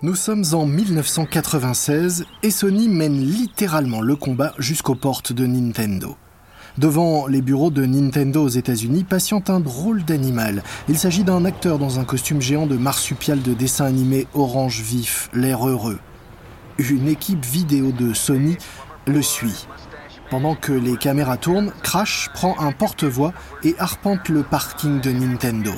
Nous 0.00 0.14
sommes 0.14 0.44
en 0.52 0.64
1996 0.64 2.24
et 2.44 2.52
Sony 2.52 2.88
mène 2.88 3.20
littéralement 3.20 4.00
le 4.00 4.14
combat 4.14 4.52
jusqu'aux 4.56 4.94
portes 4.94 5.32
de 5.32 5.44
Nintendo. 5.44 6.16
Devant 6.78 7.26
les 7.26 7.42
bureaux 7.42 7.72
de 7.72 7.84
Nintendo 7.84 8.44
aux 8.44 8.48
États-Unis 8.48 9.02
patiente 9.02 9.50
un 9.50 9.58
drôle 9.58 10.04
d'animal. 10.04 10.62
Il 10.88 10.96
s'agit 10.96 11.24
d'un 11.24 11.44
acteur 11.44 11.80
dans 11.80 11.98
un 11.98 12.04
costume 12.04 12.40
géant 12.40 12.68
de 12.68 12.76
marsupial 12.76 13.42
de 13.42 13.54
dessin 13.54 13.86
animé 13.86 14.28
orange 14.34 14.82
vif, 14.82 15.30
l'air 15.34 15.66
heureux. 15.66 15.98
Une 16.78 17.08
équipe 17.08 17.44
vidéo 17.44 17.90
de 17.90 18.14
Sony 18.14 18.56
le 19.04 19.20
suit. 19.20 19.66
Pendant 20.30 20.54
que 20.54 20.72
les 20.72 20.96
caméras 20.96 21.38
tournent, 21.38 21.72
Crash 21.82 22.28
prend 22.34 22.54
un 22.60 22.70
porte-voix 22.70 23.32
et 23.64 23.74
arpente 23.80 24.28
le 24.28 24.44
parking 24.44 25.00
de 25.00 25.10
Nintendo. 25.10 25.72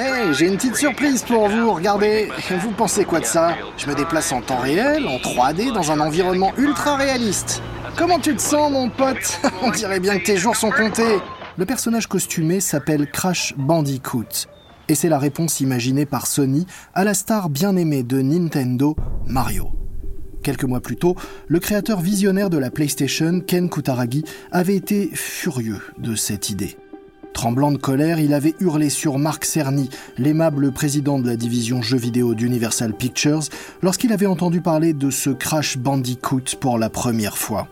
Hey, 0.00 0.32
j'ai 0.32 0.46
une 0.46 0.54
petite 0.54 0.76
surprise 0.76 1.24
pour 1.24 1.48
vous, 1.48 1.72
regardez. 1.72 2.28
Vous 2.62 2.70
pensez 2.70 3.04
quoi 3.04 3.18
de 3.18 3.24
ça? 3.24 3.56
Je 3.76 3.88
me 3.88 3.96
déplace 3.96 4.30
en 4.30 4.40
temps 4.40 4.58
réel, 4.58 5.04
en 5.08 5.16
3D, 5.16 5.72
dans 5.72 5.90
un 5.90 5.98
environnement 5.98 6.52
ultra 6.56 6.94
réaliste. 6.94 7.60
Comment 7.96 8.20
tu 8.20 8.36
te 8.36 8.40
sens, 8.40 8.70
mon 8.70 8.90
pote? 8.90 9.40
On 9.62 9.72
dirait 9.72 9.98
bien 9.98 10.20
que 10.20 10.24
tes 10.24 10.36
jours 10.36 10.54
sont 10.54 10.70
comptés. 10.70 11.18
Le 11.56 11.66
personnage 11.66 12.06
costumé 12.06 12.60
s'appelle 12.60 13.10
Crash 13.10 13.54
Bandicoot. 13.56 14.46
Et 14.86 14.94
c'est 14.94 15.08
la 15.08 15.18
réponse 15.18 15.58
imaginée 15.58 16.06
par 16.06 16.28
Sony 16.28 16.64
à 16.94 17.02
la 17.02 17.12
star 17.12 17.48
bien 17.48 17.74
aimée 17.74 18.04
de 18.04 18.22
Nintendo, 18.22 18.94
Mario. 19.26 19.72
Quelques 20.44 20.62
mois 20.62 20.80
plus 20.80 20.96
tôt, 20.96 21.16
le 21.48 21.58
créateur 21.58 22.00
visionnaire 22.00 22.50
de 22.50 22.58
la 22.58 22.70
PlayStation, 22.70 23.40
Ken 23.40 23.68
Kutaragi, 23.68 24.22
avait 24.52 24.76
été 24.76 25.10
furieux 25.12 25.80
de 25.98 26.14
cette 26.14 26.50
idée. 26.50 26.76
Tremblant 27.38 27.70
de 27.70 27.76
colère, 27.76 28.18
il 28.18 28.34
avait 28.34 28.56
hurlé 28.58 28.90
sur 28.90 29.16
Mark 29.16 29.44
Cerny, 29.44 29.90
l'aimable 30.16 30.72
président 30.72 31.20
de 31.20 31.28
la 31.28 31.36
division 31.36 31.82
jeux 31.82 31.96
vidéo 31.96 32.34
d'Universal 32.34 32.92
Pictures, 32.92 33.44
lorsqu'il 33.80 34.12
avait 34.12 34.26
entendu 34.26 34.60
parler 34.60 34.92
de 34.92 35.08
ce 35.08 35.30
Crash 35.30 35.78
Bandicoot 35.78 36.56
pour 36.58 36.78
la 36.78 36.90
première 36.90 37.38
fois. 37.38 37.68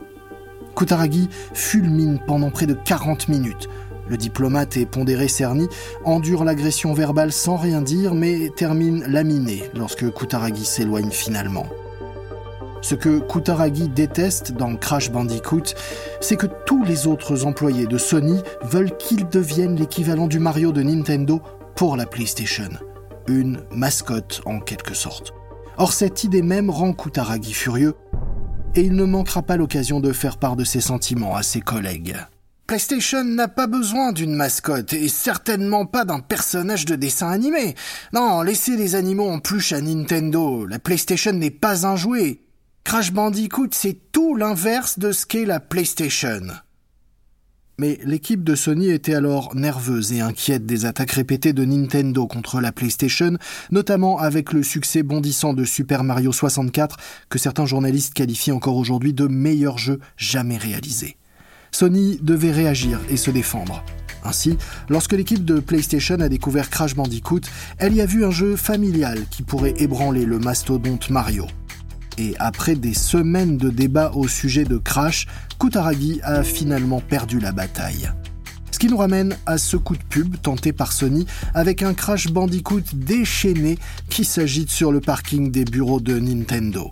Kutaragi 0.77 1.29
fulmine 1.53 2.21
pendant 2.25 2.53
près 2.53 2.67
de 2.67 2.75
40 2.75 3.29
minutes. 3.29 3.69
Le 4.09 4.17
diplomate 4.17 4.77
et 4.77 4.87
pondéré 4.87 5.27
Cerny 5.27 5.67
endure 6.05 6.45
l'agression 6.45 6.95
verbale 6.95 7.33
sans 7.33 7.57
rien 7.57 7.83
dire, 7.83 8.15
mais 8.15 8.53
termine 8.55 9.03
laminé 9.09 9.65
lorsque 9.75 10.09
Kutaragi 10.13 10.65
s'éloigne 10.65 11.11
finalement. 11.11 11.67
Ce 12.89 12.95
que 12.95 13.19
Kutaragi 13.19 13.89
déteste 13.89 14.53
dans 14.53 14.77
Crash 14.77 15.11
Bandicoot, 15.11 15.75
c'est 16.21 16.37
que 16.37 16.47
tous 16.67 16.85
les 16.85 17.09
autres 17.09 17.45
employés 17.45 17.89
de 17.89 17.99
Sony 17.99 18.41
veulent 18.63 18.97
qu'il 18.97 19.29
devienne 19.29 19.75
l'équivalent 19.75 20.29
du 20.29 20.39
Mario 20.39 20.71
de 20.71 20.85
Nintendo 20.85 21.43
pour 21.75 21.97
la 21.97 22.07
PlayStation. 22.07 22.69
Une 23.27 23.61
mascotte 23.73 24.41
en 24.47 24.61
quelque 24.61 24.95
sorte. 24.95 25.35
Or 25.79 25.93
cette 25.93 26.23
idée 26.23 26.43
même 26.43 26.71
rend 26.71 26.93
Kutaragi 26.93 27.55
furieux, 27.55 27.97
et 28.77 28.83
il 28.83 28.95
ne 28.95 29.03
manquera 29.03 29.43
pas 29.43 29.57
l'occasion 29.57 29.99
de 29.99 30.13
faire 30.13 30.37
part 30.37 30.55
de 30.55 30.63
ses 30.63 30.81
sentiments 30.81 31.35
à 31.35 31.43
ses 31.43 31.63
collègues. 31.63 32.15
PlayStation 32.69 33.25
n'a 33.25 33.49
pas 33.49 33.67
besoin 33.67 34.13
d'une 34.13 34.37
mascotte 34.37 34.93
et 34.93 35.09
certainement 35.09 35.87
pas 35.87 36.05
d'un 36.05 36.21
personnage 36.21 36.85
de 36.85 36.95
dessin 36.95 37.31
animé. 37.31 37.75
Non, 38.13 38.43
laissez 38.43 38.77
les 38.77 38.95
animaux 38.95 39.29
en 39.29 39.41
pluche 39.41 39.73
à 39.73 39.81
Nintendo. 39.81 40.67
La 40.67 40.79
PlayStation 40.79 41.33
n'est 41.33 41.51
pas 41.51 41.85
un 41.85 41.97
jouet. 41.97 42.46
Crash 42.87 43.13
Bandicoot, 43.13 43.71
c'est 43.73 43.99
tout 44.13 44.37
l'inverse 44.37 45.01
de 45.01 45.11
ce 45.11 45.27
qu'est 45.27 45.45
la 45.45 45.59
PlayStation. 45.59 46.41
Mais 47.81 47.99
l'équipe 48.05 48.45
de 48.45 48.55
Sony 48.55 48.91
était 48.91 49.17
alors 49.17 49.57
nerveuse 49.57 50.13
et 50.13 50.21
inquiète 50.21 50.67
des 50.67 50.85
attaques 50.85 51.11
répétées 51.11 51.53
de 51.53 51.65
Nintendo 51.65 52.29
contre 52.29 52.61
la 52.61 52.71
PlayStation, 52.71 53.39
notamment 53.73 54.21
avec 54.21 54.53
le 54.53 54.63
succès 54.63 55.03
bondissant 55.03 55.53
de 55.53 55.65
Super 55.65 56.05
Mario 56.05 56.31
64, 56.31 56.97
que 57.29 57.41
certains 57.41 57.67
journalistes 57.67 58.15
qualifient 58.15 58.53
encore 58.53 58.77
aujourd'hui 58.77 59.13
de 59.13 59.27
meilleur 59.27 59.79
jeu 59.79 59.99
jamais 60.17 60.57
réalisé. 60.57 61.17
Sony 61.73 62.21
devait 62.23 62.53
réagir 62.53 63.01
et 63.11 63.17
se 63.17 63.33
défendre. 63.33 63.83
Ainsi, 64.23 64.59
lorsque 64.89 65.15
l'équipe 65.15 65.45
de 65.45 65.59
PlayStation 65.59 66.21
a 66.21 66.29
découvert 66.29 66.71
Crash 66.71 66.95
Bandicoot, 66.95 67.41
elle 67.79 67.95
y 67.95 68.01
a 68.01 68.07
vu 68.07 68.25
un 68.25 68.31
jeu 68.31 68.55
familial 68.55 69.27
qui 69.29 69.43
pourrait 69.43 69.75
ébranler 69.79 70.25
le 70.25 70.39
mastodonte 70.39 71.11
Mario 71.11 71.49
et 72.19 72.35
après 72.39 72.75
des 72.75 72.95
semaines 72.95 73.57
de 73.57 73.71
débats 73.71 74.13
au 74.15 74.29
sujet 74.29 74.65
de 74.65 74.77
Crash, 74.77 75.27
Kutaragi 75.59 76.21
a 76.23 76.43
finalement 76.43 77.01
perdu 77.01 77.39
la 77.41 77.53
bataille. 77.53 78.11
Ce 78.71 78.79
qui 78.79 78.89
nous 78.89 78.97
ramène 78.97 79.37
à 79.47 79.57
ce 79.57 79.77
coup 79.77 79.97
de 79.97 80.03
pub 80.03 80.37
tenté 80.43 80.73
par 80.73 80.93
Sony 80.93 81.27
avec 81.55 81.83
un 81.83 81.95
Crash 81.95 82.29
Bandicoot 82.29 82.83
déchaîné 82.93 83.79
qui 84.11 84.25
s'agite 84.25 84.71
sur 84.71 84.93
le 84.93 85.01
parking 85.01 85.51
des 85.51 85.65
bureaux 85.65 86.01
de 86.01 86.19
Nintendo. 86.19 86.91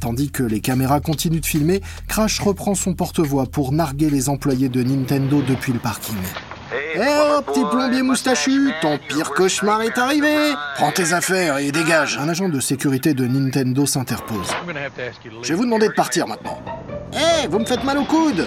Tandis 0.00 0.30
que 0.30 0.42
les 0.42 0.60
caméras 0.60 1.00
continuent 1.00 1.40
de 1.40 1.46
filmer, 1.46 1.80
Crash 2.08 2.38
reprend 2.40 2.74
son 2.74 2.92
porte-voix 2.92 3.46
pour 3.46 3.72
narguer 3.72 4.10
les 4.10 4.28
employés 4.28 4.68
de 4.68 4.82
Nintendo 4.82 5.40
depuis 5.48 5.72
le 5.72 5.78
parking. 5.78 6.18
Eh 6.96 7.00
oh, 7.00 7.42
petit 7.42 7.64
plombier 7.70 8.02
moustachu, 8.02 8.72
ton 8.80 8.98
pire 9.08 9.30
cauchemar 9.30 9.82
est 9.82 9.98
arrivé 9.98 10.54
Prends 10.76 10.92
tes 10.92 11.12
affaires 11.12 11.58
et 11.58 11.72
dégage 11.72 12.18
Un 12.18 12.28
agent 12.28 12.48
de 12.48 12.60
sécurité 12.60 13.14
de 13.14 13.26
Nintendo 13.26 13.84
s'interpose. 13.84 14.48
Je 15.42 15.48
vais 15.48 15.54
vous 15.54 15.64
demander 15.64 15.88
de 15.88 15.92
partir 15.92 16.28
maintenant. 16.28 16.60
Eh, 17.12 17.48
vous 17.48 17.58
me 17.58 17.64
faites 17.64 17.82
mal 17.82 17.98
au 17.98 18.04
coude 18.04 18.46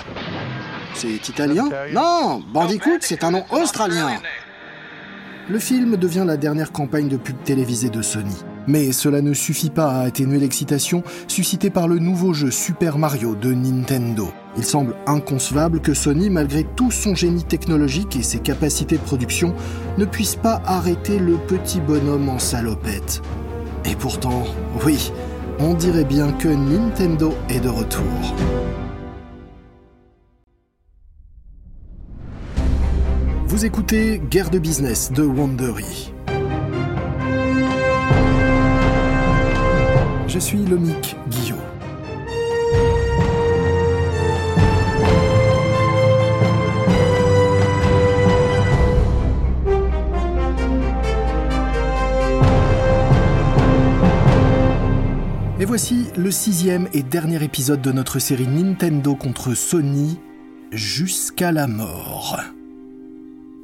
C'est 0.94 1.28
italien? 1.28 1.70
Non, 1.94 2.42
Bandicoot, 2.54 3.00
c'est 3.02 3.24
un 3.26 3.32
nom 3.32 3.46
australien. 3.52 4.22
Le 5.50 5.60
film 5.60 5.98
devient 5.98 6.24
la 6.26 6.38
dernière 6.38 6.72
campagne 6.72 7.10
de 7.10 7.18
pub 7.18 7.42
télévisée 7.44 7.90
de 7.90 8.02
Sony. 8.02 8.36
Mais 8.68 8.92
cela 8.92 9.22
ne 9.22 9.34
suffit 9.34 9.70
pas 9.70 9.92
à 9.92 10.02
atténuer 10.02 10.40
l'excitation 10.40 11.04
suscitée 11.28 11.70
par 11.70 11.88
le 11.88 12.00
nouveau 12.00 12.34
jeu 12.34 12.52
Super 12.52 12.98
Mario 12.98 13.36
de 13.36 13.54
Nintendo. 13.54 14.30
Il 14.58 14.66
semble 14.66 14.96
inconcevable 15.06 15.80
que 15.80 15.94
Sony, 15.94 16.30
malgré 16.30 16.64
tout 16.64 16.92
son 16.92 17.16
génie 17.16 17.44
technologique 17.44 18.16
et 18.16 18.24
ses 18.24 18.40
capacités 18.40 18.98
de 18.98 19.04
production, 19.04 19.54
ne 19.98 20.06
puisse 20.06 20.36
pas 20.36 20.62
arrêter 20.66 21.20
le 21.20 21.38
petit 21.38 21.80
bonhomme 21.80 22.28
en 22.28 22.40
salopette. 22.40 23.22
Et 23.86 23.96
pourtant, 23.96 24.44
oui, 24.86 25.12
on 25.60 25.74
dirait 25.74 26.06
bien 26.06 26.32
que 26.34 26.50
Nintendo 26.50 27.34
est 27.50 27.60
de 27.60 27.70
retour. 27.70 28.04
Vous 33.48 33.66
écoutez 33.66 34.22
Guerre 34.30 34.50
de 34.50 34.60
business 34.60 35.12
de 35.12 35.24
Wandery. 35.24 36.17
Je 40.28 40.40
suis 40.40 40.58
Lomic 40.58 41.16
Guillot. 41.30 41.56
Et 55.60 55.66
voici 55.66 56.08
le 56.18 56.30
sixième 56.30 56.90
et 56.94 57.04
dernier 57.04 57.42
épisode 57.42 57.82
de 57.82 57.94
notre 57.94 58.20
série 58.20 58.48
Nintendo 58.48 59.16
contre 59.16 59.54
Sony 59.54 60.20
jusqu'à 60.72 61.54
la 61.54 61.68
mort. 61.68 62.38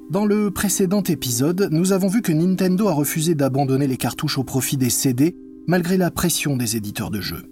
Dans 0.09 0.25
le 0.25 0.49
précédent 0.49 1.03
épisode, 1.03 1.67
nous 1.71 1.91
avons 1.91 2.07
vu 2.07 2.21
que 2.21 2.31
Nintendo 2.31 2.87
a 2.87 2.93
refusé 2.93 3.35
d'abandonner 3.35 3.87
les 3.87 3.97
cartouches 3.97 4.37
au 4.37 4.43
profit 4.45 4.77
des 4.77 4.89
CD, 4.89 5.35
malgré 5.67 5.97
la 5.97 6.11
pression 6.11 6.57
des 6.57 6.75
éditeurs 6.75 7.11
de 7.11 7.21
jeux. 7.21 7.43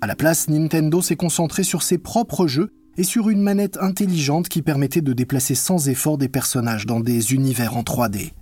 À 0.00 0.06
la 0.06 0.16
place, 0.16 0.48
Nintendo 0.48 1.02
s'est 1.02 1.16
concentré 1.16 1.62
sur 1.62 1.82
ses 1.82 1.98
propres 1.98 2.46
jeux 2.46 2.70
et 2.96 3.04
sur 3.04 3.30
une 3.30 3.42
manette 3.42 3.78
intelligente 3.80 4.48
qui 4.48 4.62
permettait 4.62 5.00
de 5.00 5.12
déplacer 5.12 5.54
sans 5.54 5.88
effort 5.88 6.18
des 6.18 6.28
personnages 6.28 6.86
dans 6.86 7.00
des 7.00 7.32
univers 7.32 7.76
en 7.76 7.82
3D. 7.82 8.32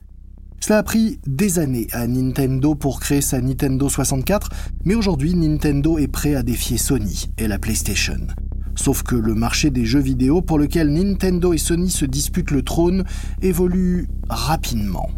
Cela 0.60 0.78
a 0.78 0.82
pris 0.82 1.20
des 1.26 1.58
années 1.58 1.86
à 1.92 2.06
Nintendo 2.06 2.74
pour 2.74 3.00
créer 3.00 3.20
sa 3.20 3.40
Nintendo 3.40 3.88
64, 3.88 4.48
mais 4.84 4.94
aujourd'hui 4.94 5.34
Nintendo 5.34 5.98
est 5.98 6.08
prêt 6.08 6.34
à 6.34 6.42
défier 6.42 6.78
Sony 6.78 7.30
et 7.38 7.48
la 7.48 7.58
PlayStation. 7.58 8.26
Sauf 8.74 9.02
que 9.02 9.14
le 9.14 9.34
marché 9.34 9.70
des 9.70 9.84
jeux 9.84 10.00
vidéo 10.00 10.42
pour 10.42 10.58
lequel 10.58 10.92
Nintendo 10.92 11.52
et 11.52 11.58
Sony 11.58 11.90
se 11.90 12.04
disputent 12.04 12.50
le 12.50 12.62
trône 12.62 13.04
évolue 13.42 14.08
rapidement. 14.28 15.08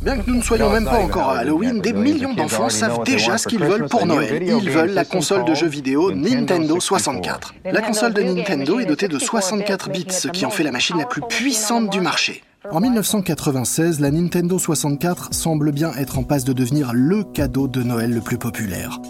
Bien 0.00 0.16
que 0.16 0.30
nous 0.30 0.36
ne 0.36 0.42
soyons 0.42 0.70
même 0.70 0.84
pas 0.84 1.00
encore 1.00 1.30
à 1.30 1.38
Halloween, 1.38 1.80
des 1.80 1.92
millions 1.92 2.32
d'enfants 2.32 2.68
savent 2.68 3.02
déjà 3.04 3.36
ce 3.36 3.48
qu'ils 3.48 3.64
veulent 3.64 3.88
pour 3.88 4.06
Noël. 4.06 4.42
Ils 4.42 4.70
veulent 4.70 4.92
la 4.92 5.04
console 5.04 5.44
de 5.44 5.54
jeux 5.54 5.66
vidéo 5.66 6.12
Nintendo 6.12 6.78
64. 6.78 7.54
La 7.64 7.82
console 7.82 8.14
de 8.14 8.22
Nintendo 8.22 8.78
est 8.78 8.86
dotée 8.86 9.08
de 9.08 9.18
64 9.18 9.90
bits, 9.90 10.06
ce 10.10 10.28
qui 10.28 10.46
en 10.46 10.50
fait 10.50 10.62
la 10.62 10.72
machine 10.72 10.98
la 10.98 11.06
plus 11.06 11.22
puissante 11.22 11.90
du 11.90 12.00
marché. 12.00 12.42
En 12.70 12.80
1996, 12.80 14.00
la 14.00 14.10
Nintendo 14.10 14.58
64 14.58 15.34
semble 15.34 15.72
bien 15.72 15.92
être 15.94 16.18
en 16.18 16.22
passe 16.22 16.44
de 16.44 16.52
devenir 16.52 16.92
le 16.92 17.24
cadeau 17.24 17.66
de 17.66 17.82
Noël 17.82 18.12
le 18.12 18.20
plus 18.20 18.38
populaire. 18.38 19.00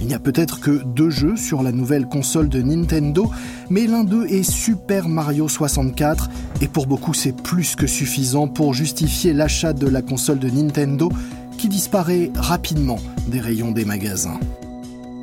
Il 0.00 0.08
n'y 0.08 0.14
a 0.14 0.18
peut-être 0.18 0.60
que 0.60 0.82
deux 0.84 1.10
jeux 1.10 1.36
sur 1.36 1.62
la 1.62 1.72
nouvelle 1.72 2.06
console 2.06 2.48
de 2.48 2.60
Nintendo, 2.60 3.30
mais 3.70 3.86
l'un 3.86 4.04
d'eux 4.04 4.26
est 4.26 4.42
Super 4.42 5.08
Mario 5.08 5.48
64, 5.48 6.28
et 6.60 6.68
pour 6.68 6.86
beaucoup 6.86 7.14
c'est 7.14 7.32
plus 7.32 7.76
que 7.76 7.86
suffisant 7.86 8.46
pour 8.46 8.74
justifier 8.74 9.32
l'achat 9.32 9.72
de 9.72 9.86
la 9.86 10.02
console 10.02 10.38
de 10.38 10.50
Nintendo, 10.50 11.10
qui 11.56 11.68
disparaît 11.68 12.30
rapidement 12.34 12.98
des 13.28 13.40
rayons 13.40 13.72
des 13.72 13.84
magasins. 13.84 14.38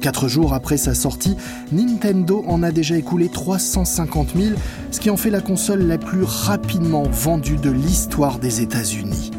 Quatre 0.02 0.28
jours 0.28 0.54
après 0.54 0.78
sa 0.78 0.94
sortie, 0.94 1.38
Nintendo 1.72 2.44
en 2.48 2.62
a 2.64 2.72
déjà 2.72 2.98
écoulé 2.98 3.30
350 3.30 4.30
000, 4.36 4.56
ce 4.92 5.00
qui 5.00 5.10
en 5.10 5.18
fait 5.18 5.30
la 5.30 5.40
console 5.40 5.84
la 5.84 5.98
plus 5.98 6.24
rapidement 6.24 7.04
vendue 7.04 7.56
de 7.58 7.70
l'histoire 7.70 8.40
des 8.40 8.62
États-Unis. 8.62 9.31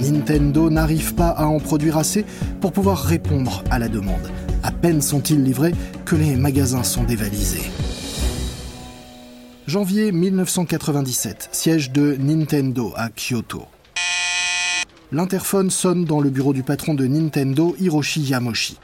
Nintendo 0.00 0.70
n'arrive 0.70 1.14
pas 1.14 1.28
à 1.28 1.46
en 1.46 1.60
produire 1.60 1.98
assez 1.98 2.24
pour 2.60 2.72
pouvoir 2.72 2.98
répondre 2.98 3.62
à 3.70 3.78
la 3.78 3.88
demande. 3.88 4.28
À 4.62 4.70
peine 4.70 5.02
sont-ils 5.02 5.42
livrés 5.42 5.74
que 6.04 6.14
les 6.14 6.36
magasins 6.36 6.84
sont 6.84 7.02
dévalisés. 7.02 7.70
Janvier 9.66 10.12
1997, 10.12 11.48
siège 11.52 11.90
de 11.90 12.16
Nintendo 12.18 12.92
à 12.96 13.08
Kyoto. 13.10 13.66
L'interphone 15.10 15.70
sonne 15.70 16.04
dans 16.04 16.20
le 16.20 16.30
bureau 16.30 16.52
du 16.52 16.62
patron 16.62 16.94
de 16.94 17.06
Nintendo, 17.06 17.74
Hiroshi 17.78 18.20
Yamoshi. 18.20 18.78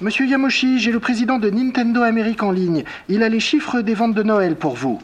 Monsieur 0.00 0.26
Yamoshi, 0.26 0.78
j'ai 0.78 0.92
le 0.92 1.00
président 1.00 1.38
de 1.38 1.50
Nintendo 1.50 2.02
Amérique 2.02 2.42
en 2.42 2.50
ligne. 2.50 2.84
Il 3.08 3.22
a 3.22 3.28
les 3.28 3.40
chiffres 3.40 3.80
des 3.80 3.94
ventes 3.94 4.14
de 4.14 4.22
Noël 4.22 4.56
pour 4.56 4.74
vous. 4.74 5.00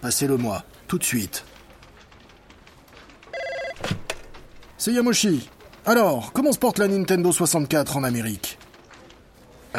Passez-le-moi, 0.00 0.64
tout 0.86 0.98
de 0.98 1.04
suite. 1.04 1.44
C'est 4.76 4.92
Yamoshi. 4.92 5.48
Alors, 5.86 6.32
comment 6.32 6.52
se 6.52 6.58
porte 6.58 6.78
la 6.78 6.88
Nintendo 6.88 7.32
64 7.32 7.96
en 7.96 8.04
Amérique? 8.04 8.57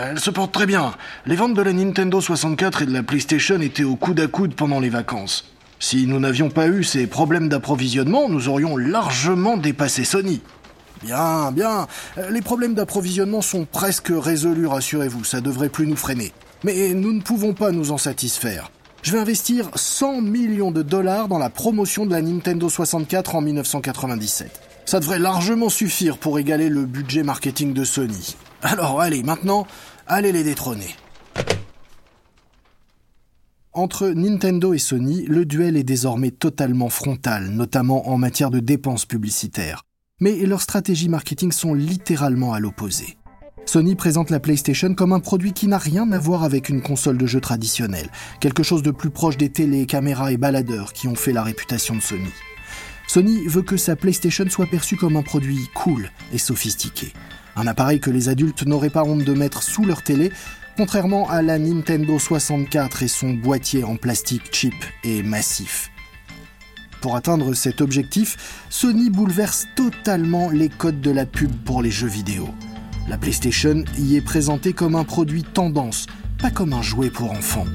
Elle 0.01 0.19
se 0.19 0.29
porte 0.29 0.53
très 0.53 0.65
bien. 0.65 0.93
Les 1.25 1.35
ventes 1.35 1.55
de 1.55 1.61
la 1.61 1.73
Nintendo 1.73 2.21
64 2.21 2.83
et 2.83 2.85
de 2.85 2.93
la 2.93 3.03
PlayStation 3.03 3.59
étaient 3.59 3.83
au 3.83 3.95
coude 3.95 4.19
à 4.19 4.27
coude 4.27 4.53
pendant 4.53 4.79
les 4.79 4.89
vacances. 4.89 5.45
Si 5.79 6.07
nous 6.07 6.19
n'avions 6.19 6.49
pas 6.49 6.67
eu 6.67 6.83
ces 6.83 7.07
problèmes 7.07 7.49
d'approvisionnement, 7.49 8.29
nous 8.29 8.47
aurions 8.49 8.77
largement 8.77 9.57
dépassé 9.57 10.05
Sony. 10.05 10.41
Bien, 11.03 11.51
bien. 11.51 11.87
Les 12.29 12.41
problèmes 12.41 12.75
d'approvisionnement 12.75 13.41
sont 13.41 13.65
presque 13.65 14.11
résolus, 14.11 14.67
rassurez-vous, 14.67 15.23
ça 15.23 15.41
devrait 15.41 15.69
plus 15.69 15.87
nous 15.87 15.95
freiner. 15.95 16.33
Mais 16.63 16.93
nous 16.93 17.13
ne 17.13 17.21
pouvons 17.21 17.53
pas 17.53 17.71
nous 17.71 17.91
en 17.91 17.97
satisfaire. 17.97 18.71
Je 19.01 19.13
vais 19.13 19.19
investir 19.19 19.69
100 19.75 20.21
millions 20.21 20.71
de 20.71 20.81
dollars 20.81 21.29
dans 21.29 21.37
la 21.39 21.49
promotion 21.49 22.05
de 22.05 22.11
la 22.11 22.21
Nintendo 22.21 22.69
64 22.69 23.35
en 23.35 23.41
1997. 23.41 24.59
Ça 24.85 24.99
devrait 24.99 25.19
largement 25.19 25.69
suffire 25.69 26.17
pour 26.17 26.39
égaler 26.39 26.69
le 26.69 26.85
budget 26.85 27.23
marketing 27.23 27.73
de 27.73 27.83
Sony. 27.83 28.35
Alors 28.61 28.99
allez, 28.99 29.23
maintenant, 29.23 29.67
allez 30.09 30.31
les 30.31 30.43
détrôner. 30.43 30.95
Entre 33.71 34.09
Nintendo 34.09 34.73
et 34.73 34.79
Sony, 34.79 35.25
le 35.27 35.45
duel 35.45 35.77
est 35.77 35.83
désormais 35.83 36.31
totalement 36.31 36.89
frontal, 36.89 37.51
notamment 37.51 38.09
en 38.09 38.17
matière 38.17 38.49
de 38.49 38.59
dépenses 38.59 39.05
publicitaires. 39.05 39.83
Mais 40.19 40.35
leurs 40.45 40.61
stratégies 40.61 41.07
marketing 41.07 41.51
sont 41.51 41.75
littéralement 41.75 42.51
à 42.51 42.59
l'opposé. 42.59 43.17
Sony 43.65 43.95
présente 43.95 44.31
la 44.31 44.39
PlayStation 44.39 44.95
comme 44.95 45.13
un 45.13 45.19
produit 45.19 45.53
qui 45.53 45.67
n'a 45.67 45.77
rien 45.77 46.11
à 46.11 46.17
voir 46.17 46.43
avec 46.43 46.69
une 46.69 46.81
console 46.81 47.19
de 47.19 47.27
jeu 47.27 47.39
traditionnelle, 47.39 48.09
quelque 48.39 48.63
chose 48.63 48.81
de 48.81 48.91
plus 48.91 49.11
proche 49.11 49.37
des 49.37 49.49
télé, 49.49 49.85
caméras 49.85 50.31
et 50.31 50.37
baladeurs 50.37 50.91
qui 50.91 51.07
ont 51.07 51.15
fait 51.15 51.33
la 51.33 51.43
réputation 51.43 51.95
de 51.95 52.01
Sony. 52.01 52.31
Sony 53.07 53.45
veut 53.47 53.61
que 53.61 53.77
sa 53.77 53.95
PlayStation 53.95 54.49
soit 54.49 54.65
perçue 54.65 54.97
comme 54.97 55.17
un 55.17 55.23
produit 55.23 55.69
cool 55.75 56.09
et 56.33 56.39
sophistiqué. 56.39 57.13
Un 57.59 57.67
appareil 57.67 57.99
que 57.99 58.09
les 58.09 58.29
adultes 58.29 58.65
n'auraient 58.65 58.89
pas 58.89 59.03
honte 59.03 59.25
de 59.25 59.33
mettre 59.33 59.63
sous 59.63 59.83
leur 59.83 60.01
télé, 60.01 60.31
contrairement 60.77 61.29
à 61.29 61.41
la 61.41 61.59
Nintendo 61.59 62.17
64 62.17 63.03
et 63.03 63.09
son 63.09 63.33
boîtier 63.33 63.83
en 63.83 63.97
plastique 63.97 64.55
cheap 64.55 64.73
et 65.03 65.23
massif. 65.23 65.91
Pour 67.01 67.17
atteindre 67.17 67.53
cet 67.53 67.81
objectif, 67.81 68.63
Sony 68.69 69.09
bouleverse 69.09 69.67
totalement 69.75 70.49
les 70.49 70.69
codes 70.69 71.01
de 71.01 71.11
la 71.11 71.25
pub 71.25 71.51
pour 71.65 71.81
les 71.81 71.91
jeux 71.91 72.07
vidéo. 72.07 72.47
La 73.09 73.17
PlayStation 73.17 73.83
y 73.97 74.15
est 74.15 74.21
présentée 74.21 74.71
comme 74.71 74.95
un 74.95 75.03
produit 75.03 75.43
tendance, 75.43 76.05
pas 76.41 76.51
comme 76.51 76.71
un 76.71 76.81
jouet 76.81 77.09
pour 77.09 77.29
enfants. 77.29 77.67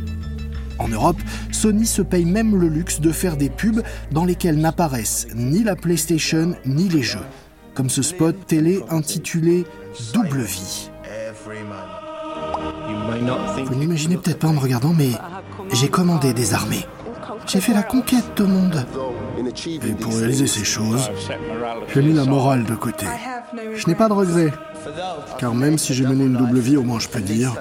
En 0.78 0.88
Europe, 0.88 1.20
Sony 1.52 1.84
se 1.84 2.00
paye 2.00 2.24
même 2.24 2.58
le 2.58 2.68
luxe 2.68 3.02
de 3.02 3.12
faire 3.12 3.36
des 3.36 3.50
pubs 3.50 3.82
dans 4.12 4.24
lesquelles 4.24 4.58
n'apparaissent 4.58 5.26
ni 5.34 5.62
la 5.62 5.76
PlayStation 5.76 6.56
ni 6.64 6.88
les 6.88 7.02
jeux, 7.02 7.26
comme 7.74 7.90
ce 7.90 8.02
spot 8.02 8.36
télé 8.46 8.82
intitulé 8.90 9.64
Double 10.12 10.42
Vie. 10.42 10.90
Vous 13.64 13.74
n'imaginez 13.74 14.16
peut-être 14.16 14.38
pas 14.38 14.48
en 14.48 14.54
me 14.54 14.58
regardant, 14.58 14.92
mais 14.92 15.10
j'ai 15.72 15.88
commandé 15.88 16.32
des 16.32 16.54
armées. 16.54 16.86
J'ai 17.46 17.60
fait 17.60 17.74
la 17.74 17.82
conquête 17.82 18.36
de 18.36 18.44
monde. 18.44 18.86
Et 19.66 19.92
pour 19.94 20.14
réaliser 20.14 20.46
ces 20.46 20.64
choses, 20.64 21.10
j'ai 21.92 22.02
mis 22.02 22.12
la 22.12 22.24
morale 22.24 22.64
de 22.64 22.74
côté. 22.74 23.06
Je 23.76 23.86
n'ai 23.86 23.94
pas 23.94 24.08
de 24.08 24.14
regrets, 24.14 24.52
car 25.38 25.54
même 25.54 25.78
si 25.78 25.94
j'ai 25.94 26.06
mené 26.06 26.24
une 26.24 26.36
double 26.36 26.58
vie, 26.58 26.76
au 26.76 26.82
moins 26.82 26.98
je 26.98 27.08
peux 27.08 27.20
dire, 27.20 27.54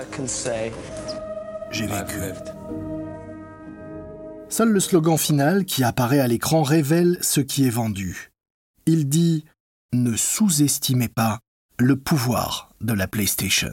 j'ai 1.71 1.87
vécu. 1.87 2.19
Seul 4.49 4.69
le 4.69 4.79
slogan 4.79 5.17
final 5.17 5.65
qui 5.65 5.83
apparaît 5.83 6.19
à 6.19 6.27
l'écran 6.27 6.61
révèle 6.61 7.17
ce 7.21 7.41
qui 7.41 7.65
est 7.65 7.71
vendu. 7.71 8.31
Il 8.85 9.09
dit 9.09 9.45
Ne 9.93 10.15
sous-estimez 10.15 11.07
pas 11.07 11.37
le 11.77 11.95
pouvoir 11.95 12.71
de 12.81 12.93
la 12.93 13.07
PlayStation. 13.07 13.69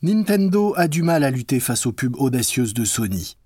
Nintendo 0.00 0.74
a 0.76 0.86
du 0.86 1.02
mal 1.02 1.24
à 1.24 1.30
lutter 1.32 1.58
face 1.58 1.86
aux 1.86 1.92
pubs 1.92 2.14
audacieuses 2.14 2.72
de 2.72 2.84
Sony. 2.84 3.36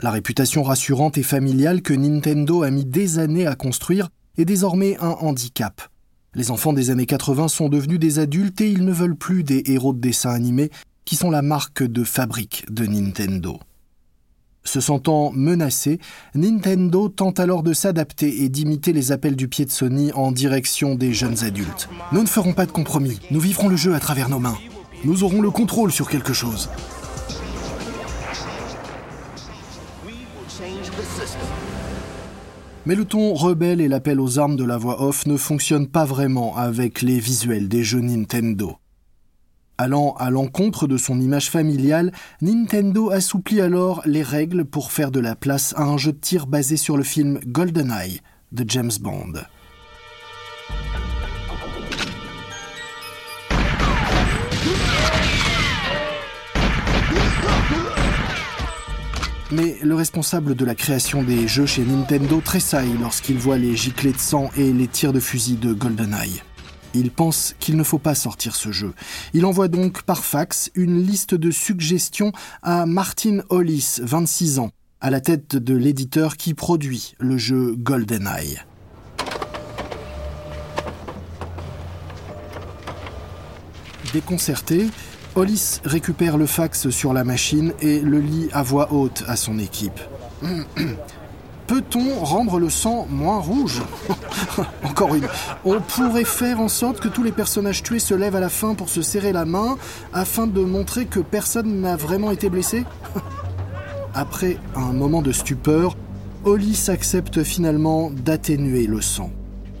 La 0.00 0.10
réputation 0.10 0.62
rassurante 0.62 1.18
et 1.18 1.22
familiale 1.22 1.82
que 1.82 1.92
Nintendo 1.92 2.62
a 2.62 2.70
mis 2.70 2.86
des 2.86 3.18
années 3.18 3.46
à 3.46 3.56
construire 3.56 4.08
est 4.38 4.46
désormais 4.46 4.96
un 5.00 5.16
handicap. 5.20 5.82
Les 6.34 6.50
enfants 6.50 6.72
des 6.72 6.88
années 6.88 7.04
80 7.04 7.48
sont 7.48 7.68
devenus 7.68 7.98
des 7.98 8.18
adultes 8.18 8.62
et 8.62 8.70
ils 8.70 8.86
ne 8.86 8.92
veulent 8.92 9.16
plus 9.16 9.44
des 9.44 9.62
héros 9.66 9.92
de 9.92 10.00
dessins 10.00 10.32
animés 10.32 10.70
qui 11.04 11.14
sont 11.14 11.30
la 11.30 11.42
marque 11.42 11.82
de 11.82 12.04
fabrique 12.04 12.64
de 12.70 12.86
Nintendo. 12.86 13.60
Se 14.64 14.80
sentant 14.80 15.32
menacé, 15.34 15.98
Nintendo 16.34 17.08
tente 17.08 17.40
alors 17.40 17.62
de 17.62 17.72
s'adapter 17.72 18.42
et 18.42 18.48
d'imiter 18.48 18.92
les 18.92 19.10
appels 19.10 19.36
du 19.36 19.48
pied 19.48 19.64
de 19.64 19.70
Sony 19.70 20.12
en 20.12 20.32
direction 20.32 20.94
des 20.94 21.12
jeunes 21.12 21.44
adultes. 21.44 21.88
Nous 22.12 22.22
ne 22.22 22.28
ferons 22.28 22.52
pas 22.52 22.66
de 22.66 22.72
compromis, 22.72 23.18
nous 23.30 23.40
vivrons 23.40 23.68
le 23.68 23.76
jeu 23.76 23.94
à 23.94 24.00
travers 24.00 24.28
nos 24.28 24.38
mains. 24.38 24.58
Nous 25.04 25.24
aurons 25.24 25.40
le 25.40 25.50
contrôle 25.50 25.90
sur 25.90 26.08
quelque 26.08 26.32
chose. 26.34 26.68
Mais 32.86 32.94
le 32.94 33.04
ton 33.04 33.34
rebelle 33.34 33.80
et 33.80 33.88
l'appel 33.88 34.20
aux 34.20 34.38
armes 34.38 34.56
de 34.56 34.64
la 34.64 34.76
voix 34.76 35.02
off 35.02 35.26
ne 35.26 35.36
fonctionnent 35.36 35.88
pas 35.88 36.04
vraiment 36.04 36.56
avec 36.56 37.02
les 37.02 37.20
visuels 37.20 37.68
des 37.68 37.84
jeux 37.84 38.00
Nintendo. 38.00 38.79
Allant 39.82 40.14
à 40.18 40.28
l'encontre 40.28 40.86
de 40.86 40.98
son 40.98 41.18
image 41.22 41.48
familiale, 41.48 42.12
Nintendo 42.42 43.08
assouplit 43.08 43.62
alors 43.62 44.02
les 44.04 44.22
règles 44.22 44.66
pour 44.66 44.92
faire 44.92 45.10
de 45.10 45.20
la 45.20 45.34
place 45.34 45.72
à 45.74 45.84
un 45.84 45.96
jeu 45.96 46.12
de 46.12 46.18
tir 46.18 46.46
basé 46.46 46.76
sur 46.76 46.98
le 46.98 47.02
film 47.02 47.40
GoldenEye 47.46 48.20
de 48.52 48.66
James 48.68 48.90
Bond. 49.00 49.40
Mais 59.50 59.78
le 59.82 59.94
responsable 59.94 60.56
de 60.56 60.64
la 60.66 60.74
création 60.74 61.22
des 61.22 61.48
jeux 61.48 61.64
chez 61.64 61.86
Nintendo 61.86 62.42
tressaille 62.44 62.98
lorsqu'il 63.00 63.38
voit 63.38 63.56
les 63.56 63.76
giclées 63.76 64.12
de 64.12 64.18
sang 64.18 64.50
et 64.58 64.74
les 64.74 64.88
tirs 64.88 65.14
de 65.14 65.20
fusil 65.20 65.56
de 65.56 65.72
GoldenEye. 65.72 66.42
Il 66.94 67.10
pense 67.10 67.54
qu'il 67.60 67.76
ne 67.76 67.84
faut 67.84 67.98
pas 67.98 68.14
sortir 68.14 68.56
ce 68.56 68.72
jeu. 68.72 68.92
Il 69.32 69.46
envoie 69.46 69.68
donc 69.68 70.02
par 70.02 70.24
fax 70.24 70.70
une 70.74 71.00
liste 71.00 71.34
de 71.34 71.50
suggestions 71.50 72.32
à 72.62 72.86
Martin 72.86 73.40
Hollis, 73.48 74.00
26 74.02 74.58
ans, 74.58 74.70
à 75.00 75.10
la 75.10 75.20
tête 75.20 75.56
de 75.56 75.74
l'éditeur 75.74 76.36
qui 76.36 76.54
produit 76.54 77.14
le 77.18 77.38
jeu 77.38 77.76
GoldenEye. 77.76 78.60
Déconcerté, 84.12 84.88
Hollis 85.36 85.78
récupère 85.84 86.36
le 86.36 86.46
fax 86.46 86.90
sur 86.90 87.12
la 87.12 87.22
machine 87.22 87.72
et 87.80 88.00
le 88.00 88.18
lit 88.18 88.48
à 88.52 88.64
voix 88.64 88.92
haute 88.92 89.22
à 89.28 89.36
son 89.36 89.60
équipe. 89.60 90.00
Peut-on 91.70 92.24
rendre 92.24 92.58
le 92.58 92.68
sang 92.68 93.06
moins 93.08 93.38
rouge 93.38 93.80
Encore 94.82 95.14
une. 95.14 95.28
On 95.64 95.80
pourrait 95.80 96.24
faire 96.24 96.58
en 96.58 96.66
sorte 96.66 96.98
que 96.98 97.06
tous 97.06 97.22
les 97.22 97.30
personnages 97.30 97.84
tués 97.84 98.00
se 98.00 98.12
lèvent 98.12 98.34
à 98.34 98.40
la 98.40 98.48
fin 98.48 98.74
pour 98.74 98.88
se 98.88 99.02
serrer 99.02 99.30
la 99.30 99.44
main 99.44 99.78
afin 100.12 100.48
de 100.48 100.62
montrer 100.62 101.06
que 101.06 101.20
personne 101.20 101.80
n'a 101.80 101.94
vraiment 101.94 102.32
été 102.32 102.50
blessé 102.50 102.84
Après 104.14 104.58
un 104.74 104.92
moment 104.92 105.22
de 105.22 105.30
stupeur, 105.30 105.96
Hollis 106.44 106.86
accepte 106.88 107.44
finalement 107.44 108.10
d'atténuer 108.10 108.88
le 108.88 109.00
sang. 109.00 109.30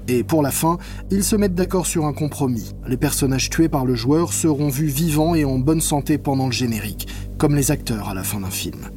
Et 0.06 0.22
pour 0.22 0.42
la 0.42 0.52
fin, 0.52 0.78
ils 1.10 1.24
se 1.24 1.34
mettent 1.34 1.56
d'accord 1.56 1.86
sur 1.86 2.04
un 2.04 2.12
compromis. 2.12 2.70
Les 2.86 2.98
personnages 2.98 3.50
tués 3.50 3.68
par 3.68 3.84
le 3.84 3.96
joueur 3.96 4.32
seront 4.32 4.68
vus 4.68 4.86
vivants 4.86 5.34
et 5.34 5.44
en 5.44 5.58
bonne 5.58 5.80
santé 5.80 6.18
pendant 6.18 6.46
le 6.46 6.52
générique, 6.52 7.08
comme 7.36 7.56
les 7.56 7.72
acteurs 7.72 8.08
à 8.08 8.14
la 8.14 8.22
fin 8.22 8.38
d'un 8.38 8.50
film. 8.50 8.90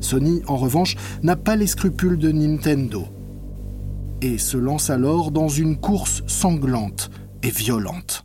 Sony, 0.00 0.42
en 0.46 0.56
revanche, 0.56 0.96
n'a 1.22 1.36
pas 1.36 1.56
les 1.56 1.66
scrupules 1.66 2.18
de 2.18 2.32
Nintendo. 2.32 3.04
et 4.22 4.38
se 4.38 4.56
lance 4.56 4.90
alors 4.90 5.30
dans 5.30 5.48
une 5.48 5.78
course 5.78 6.22
sanglante 6.26 7.10
et 7.42 7.50
violente. 7.50 8.24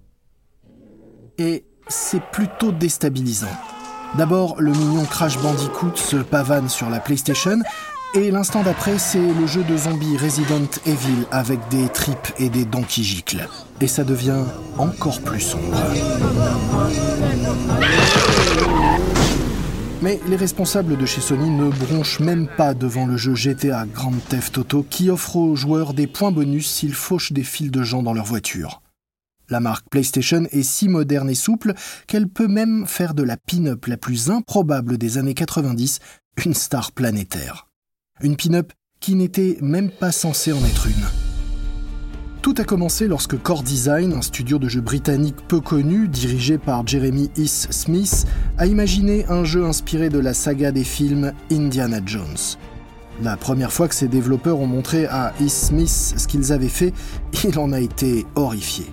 Et 1.37 1.65
c'est 1.87 2.21
plutôt 2.31 2.71
déstabilisant. 2.71 3.47
D'abord, 4.17 4.55
le 4.59 4.71
mignon 4.71 5.03
Crash 5.05 5.37
Bandicoot 5.39 5.95
se 5.95 6.17
pavane 6.17 6.69
sur 6.69 6.89
la 6.89 6.99
PlayStation, 6.99 7.59
et 8.13 8.31
l'instant 8.31 8.63
d'après, 8.63 8.97
c'est 8.97 9.19
le 9.19 9.45
jeu 9.45 9.63
de 9.63 9.75
zombies 9.75 10.17
Resident 10.17 10.69
Evil 10.85 11.25
avec 11.31 11.59
des 11.69 11.89
tripes 11.89 12.27
et 12.39 12.49
des 12.49 12.63
dents 12.63 12.83
qui 12.83 13.03
giclent. 13.03 13.47
Et 13.81 13.87
ça 13.87 14.05
devient 14.05 14.43
encore 14.77 15.19
plus 15.21 15.41
sombre. 15.41 15.77
Mais 20.01 20.19
les 20.27 20.35
responsables 20.35 20.97
de 20.97 21.05
chez 21.05 21.21
Sony 21.21 21.49
ne 21.49 21.69
bronchent 21.69 22.19
même 22.19 22.47
pas 22.47 22.73
devant 22.73 23.05
le 23.05 23.17
jeu 23.17 23.35
GTA 23.35 23.85
Grand 23.85 24.13
Theft 24.29 24.57
Auto 24.57 24.85
qui 24.89 25.09
offre 25.09 25.35
aux 25.37 25.55
joueurs 25.55 25.93
des 25.93 26.07
points 26.07 26.31
bonus 26.31 26.69
s'ils 26.69 26.93
fauchent 26.93 27.31
des 27.31 27.43
files 27.43 27.71
de 27.71 27.83
gens 27.83 28.03
dans 28.03 28.13
leur 28.13 28.25
voiture. 28.25 28.81
La 29.49 29.59
marque 29.59 29.89
PlayStation 29.89 30.45
est 30.51 30.63
si 30.63 30.89
moderne 30.89 31.29
et 31.29 31.35
souple 31.35 31.73
qu'elle 32.07 32.27
peut 32.27 32.47
même 32.47 32.85
faire 32.87 33.13
de 33.13 33.23
la 33.23 33.37
pin-up 33.37 33.85
la 33.85 33.97
plus 33.97 34.29
improbable 34.29 34.97
des 34.97 35.17
années 35.17 35.35
90 35.35 35.99
une 36.43 36.53
star 36.53 36.91
planétaire. 36.91 37.67
Une 38.21 38.35
pin-up 38.35 38.73
qui 38.99 39.15
n'était 39.15 39.57
même 39.61 39.91
pas 39.91 40.11
censée 40.11 40.51
en 40.51 40.63
être 40.65 40.87
une. 40.87 41.24
Tout 42.45 42.53
a 42.59 42.63
commencé 42.63 43.07
lorsque 43.07 43.41
Core 43.41 43.63
Design, 43.63 44.13
un 44.13 44.21
studio 44.21 44.59
de 44.59 44.69
jeux 44.69 44.79
britannique 44.79 45.35
peu 45.47 45.61
connu, 45.61 46.07
dirigé 46.07 46.59
par 46.59 46.85
Jeremy 46.85 47.31
East 47.37 47.73
Smith, 47.73 48.27
a 48.59 48.67
imaginé 48.67 49.25
un 49.29 49.43
jeu 49.43 49.65
inspiré 49.65 50.09
de 50.09 50.19
la 50.19 50.35
saga 50.35 50.71
des 50.71 50.83
films 50.83 51.33
Indiana 51.51 52.01
Jones. 52.05 52.37
La 53.23 53.35
première 53.35 53.73
fois 53.73 53.87
que 53.87 53.95
ses 53.95 54.07
développeurs 54.07 54.59
ont 54.59 54.67
montré 54.67 55.07
à 55.07 55.33
East 55.41 55.69
Smith 55.69 55.89
ce 55.89 56.27
qu'ils 56.27 56.53
avaient 56.53 56.67
fait, 56.67 56.93
il 57.45 57.57
en 57.57 57.71
a 57.71 57.79
été 57.79 58.27
horrifié. 58.35 58.85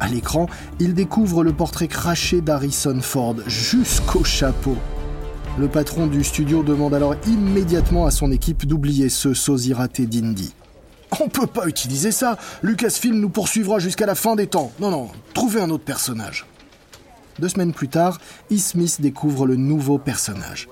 À 0.00 0.08
l'écran, 0.08 0.46
il 0.78 0.94
découvre 0.94 1.44
le 1.44 1.52
portrait 1.52 1.86
craché 1.86 2.40
d'Harrison 2.40 3.02
Ford 3.02 3.36
jusqu'au 3.46 4.24
chapeau. 4.24 4.78
Le 5.58 5.68
patron 5.68 6.06
du 6.06 6.24
studio 6.24 6.62
demande 6.62 6.94
alors 6.94 7.14
immédiatement 7.26 8.06
à 8.06 8.10
son 8.10 8.32
équipe 8.32 8.64
d'oublier 8.64 9.10
ce 9.10 9.34
sosie 9.34 9.74
raté 9.74 10.06
d'Indy. 10.06 10.54
On 11.20 11.28
peut 11.28 11.46
pas 11.46 11.66
utiliser 11.66 12.12
ça. 12.12 12.38
Lucasfilm 12.62 13.18
nous 13.18 13.28
poursuivra 13.28 13.78
jusqu'à 13.78 14.06
la 14.06 14.14
fin 14.14 14.36
des 14.36 14.46
temps. 14.46 14.72
Non, 14.80 14.90
non, 14.90 15.10
trouvez 15.34 15.60
un 15.60 15.70
autre 15.70 15.84
personnage. 15.84 16.46
Deux 17.38 17.48
semaines 17.48 17.72
plus 17.72 17.88
tard, 17.88 18.20
E. 18.52 18.58
Smith 18.58 19.00
découvre 19.00 19.46
le 19.46 19.56
nouveau 19.56 19.98
personnage. 19.98 20.68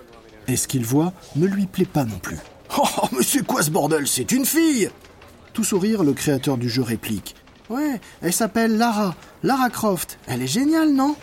Et 0.47 0.57
ce 0.57 0.68
qu'il 0.68 0.85
voit 0.85 1.12
ne 1.37 1.47
lui 1.47 1.66
plaît 1.66 1.85
pas 1.85 2.04
non 2.04 2.18
plus. 2.18 2.38
Oh, 2.78 3.09
mais 3.16 3.23
c'est 3.23 3.47
quoi 3.47 3.62
ce 3.62 3.71
bordel? 3.71 4.07
C'est 4.07 4.30
une 4.30 4.45
fille 4.45 4.90
Tout 5.54 5.64
sourire, 5.64 6.04
le 6.04 6.12
créateur 6.12 6.59
du 6.59 6.68
jeu 6.68 6.83
réplique. 6.83 7.35
Ouais, 7.71 8.00
elle 8.21 8.33
s'appelle 8.33 8.76
Lara. 8.76 9.14
Lara 9.42 9.71
Croft. 9.71 10.18
Elle 10.26 10.42
est 10.42 10.47
géniale, 10.47 10.92
non? 10.92 11.16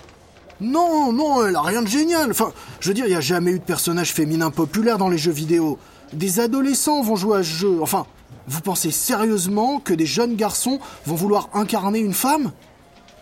Non, 0.60 1.12
non, 1.14 1.46
elle 1.46 1.56
a 1.56 1.62
rien 1.62 1.82
de 1.82 1.88
génial. 1.88 2.32
Enfin, 2.32 2.52
je 2.80 2.88
veux 2.88 2.94
dire, 2.94 3.06
il 3.06 3.10
n'y 3.10 3.16
a 3.16 3.22
jamais 3.22 3.52
eu 3.52 3.60
de 3.60 3.64
personnage 3.64 4.12
féminin 4.14 4.50
populaire 4.50 4.98
dans 4.98 5.10
les 5.10 5.18
jeux 5.18 5.32
vidéo. 5.32 5.78
Des 6.14 6.40
adolescents 6.40 7.02
vont 7.02 7.16
jouer 7.16 7.40
à 7.40 7.44
ce 7.44 7.50
jeu. 7.50 7.78
Enfin, 7.82 8.06
vous 8.48 8.62
pensez 8.62 8.92
sérieusement 8.92 9.80
que 9.80 9.94
des 9.94 10.06
jeunes 10.06 10.36
garçons 10.36 10.80
vont 11.06 11.16
vouloir 11.16 11.50
incarner 11.54 12.00
une 12.00 12.14
femme? 12.14 12.52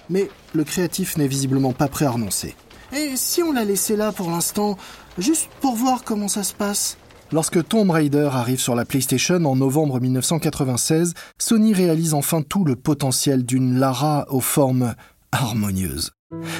Mais 0.10 0.30
le 0.54 0.64
créatif 0.64 1.18
n'est 1.18 1.28
visiblement 1.28 1.74
pas 1.74 1.88
prêt 1.88 2.06
à 2.06 2.12
renoncer. 2.12 2.56
Et 2.96 3.16
si 3.16 3.42
on 3.42 3.54
la 3.54 3.64
laissait 3.64 3.96
là 3.96 4.12
pour 4.12 4.30
l'instant, 4.30 4.78
juste 5.18 5.50
pour 5.62 5.76
voir 5.76 6.04
comment 6.04 6.28
ça 6.28 6.44
se 6.44 6.54
passe? 6.54 6.98
Lorsque 7.32 7.68
Tomb 7.68 7.90
Raider 7.90 8.30
arrive 8.32 8.60
sur 8.60 8.76
la 8.76 8.86
PlayStation 8.86 9.44
en 9.46 9.56
novembre 9.56 10.00
1996, 10.00 11.14
Sony 11.40 11.74
réalise 11.74 12.14
enfin 12.14 12.44
tout 12.44 12.64
le 12.64 12.76
potentiel 12.76 13.44
d'une 13.44 13.80
Lara 13.80 14.28
aux 14.30 14.42
formes 14.42 14.94
harmonieuses. 15.32 16.12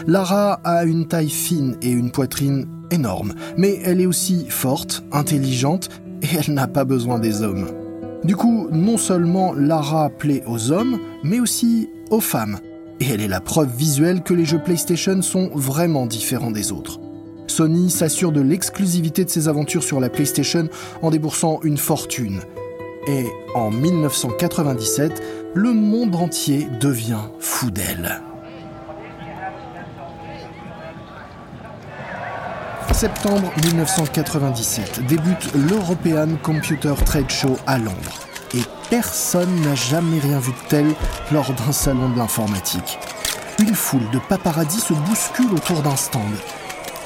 Lara 0.08 0.54
a 0.64 0.84
une 0.86 1.08
taille 1.08 1.30
fine 1.30 1.78
et 1.82 1.92
une 1.92 2.12
poitrine 2.12 2.68
énorme, 2.90 3.36
mais 3.58 3.80
elle 3.84 4.02
est 4.02 4.08
aussi 4.08 4.48
forte, 4.50 5.04
intelligente 5.12 5.90
et 6.24 6.28
elle 6.38 6.54
n'a 6.54 6.68
pas 6.68 6.86
besoin 6.86 7.20
des 7.20 7.44
hommes. 7.44 7.83
Du 8.24 8.36
coup, 8.38 8.68
non 8.72 8.98
seulement 8.98 9.54
Lara 9.54 10.10
plaît 10.10 10.44
aux 10.48 10.72
hommes, 10.72 11.00
mais 11.24 11.40
aussi 11.40 11.90
aux 12.10 12.22
femmes. 12.22 12.60
Et 13.00 13.06
elle 13.10 13.22
est 13.22 13.28
la 13.28 13.42
preuve 13.42 13.76
visuelle 13.76 14.24
que 14.24 14.34
les 14.34 14.46
jeux 14.46 14.62
PlayStation 14.64 15.22
sont 15.22 15.50
vraiment 15.54 16.06
différents 16.06 16.52
des 16.52 16.72
autres. 16.72 17.00
Sony 17.48 17.90
s'assure 17.90 18.32
de 18.32 18.40
l'exclusivité 18.40 19.26
de 19.26 19.30
ses 19.30 19.50
aventures 19.50 19.84
sur 19.84 20.00
la 20.00 20.10
PlayStation 20.10 20.70
en 21.02 21.12
déboursant 21.12 21.60
une 21.64 21.78
fortune. 21.78 22.40
Et 23.08 23.26
en 23.56 23.70
1997, 23.70 25.22
le 25.54 25.74
monde 25.74 26.16
entier 26.16 26.68
devient 26.80 27.26
fou 27.40 27.72
d'elle. 27.72 28.22
Septembre 32.94 33.52
1997 33.64 35.06
débute 35.08 35.52
l'European 35.56 36.38
Computer 36.42 36.94
Trade 37.04 37.30
Show 37.30 37.58
à 37.66 37.80
Londres. 37.80 38.20
Et 38.54 38.62
personne 38.90 39.62
n'a 39.62 39.74
jamais 39.74 40.20
rien 40.20 40.40
vu 40.40 40.52
de 40.52 40.68
tel 40.70 40.86
lors 41.32 41.52
d'un 41.54 41.72
salon 41.72 42.10
de 42.10 42.18
l'informatique. 42.18 43.00
Une 43.60 43.74
foule 43.74 44.08
de 44.12 44.20
paparazzis 44.20 44.80
se 44.80 44.94
bouscule 44.94 45.54
autour 45.54 45.82
d'un 45.82 45.96
stand. 45.96 46.22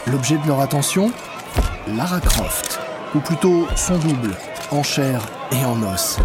L'objet 0.08 0.38
de 0.38 0.48
leur 0.48 0.60
attention 0.60 1.12
Lara 1.88 2.20
Croft, 2.20 2.79
ou 3.15 3.20
plutôt 3.20 3.65
son 3.77 3.98
double, 3.98 4.36
en 4.72 4.84
chair 4.84 5.22
et 5.51 5.63
en 5.63 5.82
os. 5.84 6.17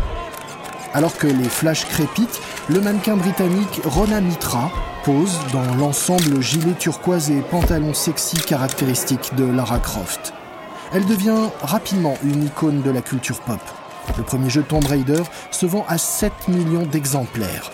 Alors 0.92 1.16
que 1.16 1.28
les 1.28 1.48
flashs 1.48 1.84
crépitent, 1.84 2.40
le 2.68 2.80
mannequin 2.80 3.16
britannique 3.16 3.80
Rona 3.84 4.20
Mitra 4.20 4.70
pose 5.04 5.38
dans 5.52 5.74
l'ensemble 5.74 6.40
gilet 6.40 6.74
turquoise 6.78 7.30
et 7.30 7.40
pantalon 7.40 7.94
sexy 7.94 8.36
caractéristique 8.36 9.34
de 9.36 9.44
Lara 9.44 9.78
Croft. 9.78 10.32
Elle 10.94 11.06
devient 11.06 11.48
rapidement 11.62 12.14
une 12.22 12.44
icône 12.44 12.82
de 12.82 12.90
la 12.90 13.00
culture 13.00 13.40
pop. 13.40 13.60
Le 14.16 14.22
premier 14.22 14.50
jeu 14.50 14.62
Tomb 14.62 14.84
Raider 14.86 15.22
se 15.50 15.66
vend 15.66 15.84
à 15.88 15.98
7 15.98 16.32
millions 16.48 16.86
d'exemplaires. 16.86 17.70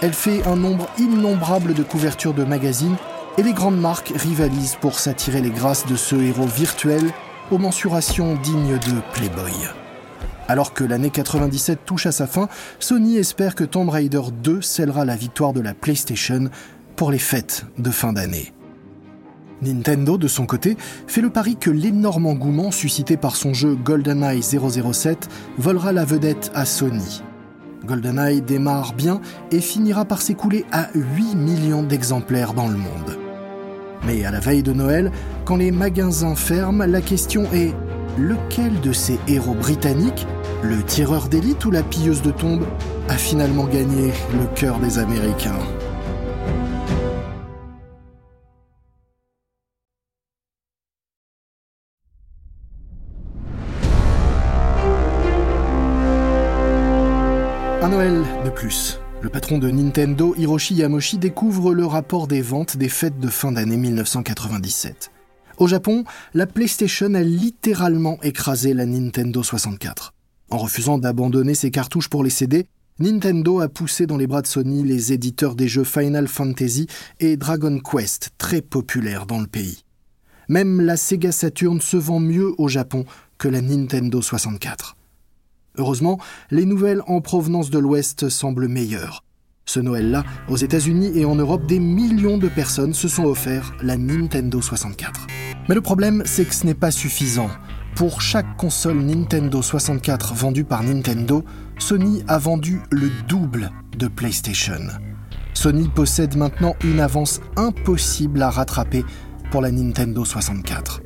Elle 0.00 0.14
fait 0.14 0.46
un 0.46 0.56
nombre 0.56 0.86
innombrable 0.98 1.74
de 1.74 1.82
couvertures 1.82 2.34
de 2.34 2.44
magazines 2.44 2.96
et 3.38 3.42
les 3.42 3.52
grandes 3.52 3.80
marques 3.80 4.12
rivalisent 4.14 4.76
pour 4.80 4.98
s'attirer 4.98 5.40
les 5.40 5.50
grâces 5.50 5.86
de 5.86 5.96
ce 5.96 6.16
héros 6.16 6.46
virtuel 6.46 7.12
aux 7.50 7.58
mensurations 7.58 8.34
dignes 8.36 8.78
de 8.78 9.00
Playboy. 9.12 9.52
Alors 10.48 10.72
que 10.72 10.84
l'année 10.84 11.10
97 11.10 11.80
touche 11.84 12.06
à 12.06 12.12
sa 12.12 12.26
fin, 12.26 12.48
Sony 12.78 13.16
espère 13.16 13.54
que 13.54 13.64
Tomb 13.64 13.88
Raider 13.88 14.22
2 14.42 14.60
scellera 14.60 15.04
la 15.04 15.16
victoire 15.16 15.52
de 15.52 15.60
la 15.60 15.74
PlayStation 15.74 16.50
pour 16.96 17.10
les 17.10 17.18
fêtes 17.18 17.64
de 17.78 17.90
fin 17.90 18.12
d'année. 18.12 18.52
Nintendo, 19.62 20.18
de 20.18 20.26
son 20.26 20.44
côté, 20.44 20.76
fait 21.06 21.20
le 21.20 21.30
pari 21.30 21.56
que 21.56 21.70
l'énorme 21.70 22.26
engouement 22.26 22.72
suscité 22.72 23.16
par 23.16 23.36
son 23.36 23.54
jeu 23.54 23.76
GoldenEye 23.76 24.42
007 24.42 25.28
volera 25.56 25.92
la 25.92 26.04
vedette 26.04 26.50
à 26.54 26.64
Sony. 26.64 27.22
GoldenEye 27.84 28.42
démarre 28.42 28.92
bien 28.92 29.20
et 29.52 29.60
finira 29.60 30.04
par 30.04 30.20
s'écouler 30.20 30.64
à 30.72 30.88
8 30.94 31.36
millions 31.36 31.82
d'exemplaires 31.82 32.54
dans 32.54 32.68
le 32.68 32.76
monde. 32.76 33.18
Mais 34.04 34.24
à 34.24 34.32
la 34.32 34.40
veille 34.40 34.64
de 34.64 34.72
Noël, 34.72 35.12
quand 35.44 35.56
les 35.56 35.70
magasins 35.70 36.34
ferment, 36.34 36.84
la 36.86 37.00
question 37.00 37.44
est 37.52 37.72
lequel 38.18 38.80
de 38.80 38.92
ces 38.92 39.18
héros 39.28 39.54
britanniques, 39.54 40.26
le 40.62 40.82
tireur 40.82 41.28
d'élite 41.28 41.64
ou 41.64 41.70
la 41.70 41.82
pilleuse 41.82 42.22
de 42.22 42.30
tombes, 42.30 42.66
a 43.08 43.16
finalement 43.16 43.64
gagné 43.64 44.12
le 44.32 44.46
cœur 44.54 44.78
des 44.78 44.98
Américains? 44.98 45.58
Un 57.82 57.88
Noël 57.88 58.22
de 58.44 58.50
plus. 58.50 59.00
Le 59.22 59.28
patron 59.28 59.58
de 59.58 59.70
Nintendo, 59.70 60.34
Hiroshi 60.36 60.74
Yamoshi, 60.74 61.18
découvre 61.18 61.74
le 61.74 61.86
rapport 61.86 62.26
des 62.26 62.42
ventes 62.42 62.76
des 62.76 62.88
fêtes 62.88 63.18
de 63.18 63.28
fin 63.28 63.52
d'année 63.52 63.76
1997. 63.76 65.10
Au 65.58 65.66
Japon, 65.66 66.04
la 66.34 66.46
PlayStation 66.46 67.14
a 67.14 67.22
littéralement 67.22 68.18
écrasé 68.22 68.74
la 68.74 68.86
Nintendo 68.86 69.42
64. 69.42 70.14
En 70.50 70.58
refusant 70.58 70.98
d'abandonner 70.98 71.54
ses 71.54 71.70
cartouches 71.70 72.08
pour 72.08 72.24
les 72.24 72.30
CD, 72.30 72.66
Nintendo 72.98 73.60
a 73.60 73.68
poussé 73.68 74.06
dans 74.06 74.16
les 74.16 74.26
bras 74.26 74.42
de 74.42 74.46
Sony 74.46 74.82
les 74.82 75.12
éditeurs 75.12 75.54
des 75.54 75.68
jeux 75.68 75.84
Final 75.84 76.28
Fantasy 76.28 76.86
et 77.20 77.36
Dragon 77.36 77.80
Quest, 77.80 78.30
très 78.38 78.60
populaires 78.60 79.26
dans 79.26 79.40
le 79.40 79.46
pays. 79.46 79.84
Même 80.48 80.80
la 80.80 80.96
Sega 80.96 81.32
Saturn 81.32 81.80
se 81.80 81.96
vend 81.96 82.20
mieux 82.20 82.52
au 82.58 82.68
Japon 82.68 83.04
que 83.38 83.48
la 83.48 83.62
Nintendo 83.62 84.20
64. 84.20 84.96
Heureusement, 85.78 86.18
les 86.50 86.66
nouvelles 86.66 87.02
en 87.06 87.20
provenance 87.20 87.70
de 87.70 87.78
l'Ouest 87.78 88.28
semblent 88.28 88.68
meilleures. 88.68 89.24
Ce 89.64 89.80
Noël-là, 89.80 90.24
aux 90.48 90.56
États-Unis 90.56 91.12
et 91.14 91.24
en 91.24 91.34
Europe, 91.34 91.66
des 91.66 91.78
millions 91.78 92.38
de 92.38 92.48
personnes 92.48 92.94
se 92.94 93.08
sont 93.08 93.24
offerts 93.24 93.74
la 93.82 93.96
Nintendo 93.96 94.60
64. 94.60 95.26
Mais 95.68 95.74
le 95.74 95.80
problème, 95.80 96.22
c'est 96.26 96.44
que 96.44 96.54
ce 96.54 96.66
n'est 96.66 96.74
pas 96.74 96.90
suffisant. 96.90 97.48
Pour 97.94 98.20
chaque 98.20 98.56
console 98.56 98.98
Nintendo 98.98 99.62
64 99.62 100.34
vendue 100.34 100.64
par 100.64 100.82
Nintendo, 100.82 101.44
Sony 101.78 102.24
a 102.26 102.38
vendu 102.38 102.80
le 102.90 103.10
double 103.28 103.70
de 103.96 104.08
PlayStation. 104.08 104.80
Sony 105.54 105.88
possède 105.88 106.36
maintenant 106.36 106.74
une 106.82 107.00
avance 107.00 107.40
impossible 107.56 108.42
à 108.42 108.50
rattraper 108.50 109.04
pour 109.50 109.60
la 109.60 109.70
Nintendo 109.70 110.24
64. 110.24 111.02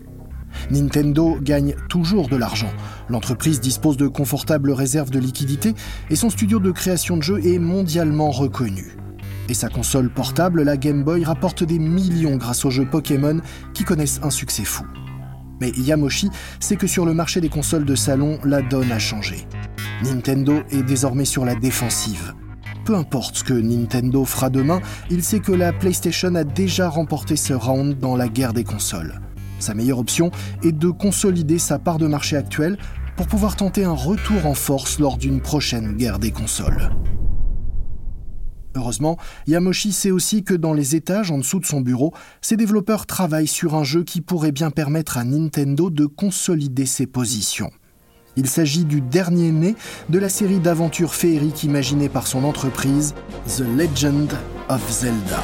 Nintendo 0.71 1.37
gagne 1.43 1.75
toujours 1.89 2.29
de 2.29 2.37
l'argent. 2.37 2.73
L'entreprise 3.09 3.61
dispose 3.61 3.97
de 3.97 4.09
confortables 4.09 4.71
réserves 4.73 5.11
de 5.11 5.19
liquidités 5.19 5.75
et 6.11 6.17
son 6.17 6.31
studio 6.31 6.59
de 6.59 6.71
création 6.71 7.17
de 7.17 7.23
jeux 7.23 7.47
est 7.47 7.59
mondialement 7.59 8.31
reconnu. 8.31 8.97
Et 9.49 9.55
sa 9.55 9.69
console 9.69 10.11
portable, 10.11 10.63
la 10.63 10.77
Game 10.77 11.05
Boy, 11.05 11.25
rapporte 11.25 11.63
des 11.63 11.79
millions 11.79 12.37
grâce 12.37 12.65
aux 12.65 12.71
jeux 12.71 12.87
Pokémon 12.87 13.41
qui 13.75 13.85
connaissent 13.85 14.21
un 14.23 14.31
succès 14.31 14.65
fou. 14.65 14.85
Mais 15.61 15.71
Yamoshi 15.71 16.31
sait 16.61 16.77
que 16.77 16.87
sur 16.87 17.07
le 17.07 17.15
marché 17.15 17.41
des 17.41 17.49
consoles 17.49 17.85
de 17.85 17.95
salon, 17.95 18.39
la 18.45 18.61
donne 18.61 18.91
a 18.93 18.99
changé. 18.99 19.47
Nintendo 20.03 20.63
est 20.71 20.83
désormais 20.83 21.25
sur 21.25 21.45
la 21.45 21.55
défensive. 21.55 22.35
Peu 22.85 22.95
importe 22.95 23.37
ce 23.37 23.45
que 23.45 23.55
Nintendo 23.55 24.25
fera 24.25 24.51
demain, 24.51 24.81
il 25.11 25.25
sait 25.25 25.41
que 25.41 25.53
la 25.53 25.73
PlayStation 25.73 26.35
a 26.35 26.45
déjà 26.45 26.89
remporté 26.89 27.37
ce 27.37 27.53
round 27.53 27.99
dans 27.99 28.17
la 28.17 28.29
guerre 28.29 28.53
des 28.53 28.65
consoles. 28.65 29.21
Sa 29.59 29.75
meilleure 29.75 29.99
option 29.99 30.31
est 30.63 30.73
de 30.73 30.91
consolider 30.91 31.59
sa 31.59 31.79
part 31.79 31.99
de 31.99 32.07
marché 32.07 32.37
actuelle 32.37 32.79
pour 33.17 33.27
pouvoir 33.27 33.57
tenter 33.57 33.85
un 33.85 33.93
retour 33.93 34.47
en 34.47 34.55
force 34.55 34.99
lors 34.99 35.17
d'une 35.17 35.41
prochaine 35.41 35.97
guerre 35.97 36.19
des 36.19 36.31
consoles. 36.31 36.91
Heureusement, 38.77 39.17
Yamoshi 39.47 39.91
sait 39.91 40.11
aussi 40.11 40.45
que 40.45 40.53
dans 40.53 40.75
les 40.75 40.97
étages 40.97 41.31
en 41.31 41.39
dessous 41.39 41.61
de 41.61 41.65
son 41.65 41.81
bureau, 41.81 42.13
ses 42.43 42.59
développeurs 42.59 43.07
travaillent 43.07 43.47
sur 43.47 43.75
un 43.75 43.85
jeu 43.85 44.05
qui 44.05 44.21
pourrait 44.21 44.53
bien 44.53 44.71
permettre 44.71 45.17
à 45.17 45.25
Nintendo 45.25 45.89
de 45.89 46.05
consolider 46.05 46.85
ses 46.85 47.07
positions. 47.07 47.71
Il 48.37 48.47
s'agit 48.49 48.85
du 48.85 49.01
dernier 49.01 49.51
né 49.51 49.77
de 50.11 50.19
la 50.19 50.29
série 50.29 50.61
d'aventures 50.61 51.15
féeriques 51.15 51.65
imaginées 51.65 52.11
par 52.11 52.27
son 52.27 52.45
entreprise, 52.45 53.15
The 53.57 53.61
Legend 53.61 54.31
of 54.69 54.93
Zelda. 54.93 55.43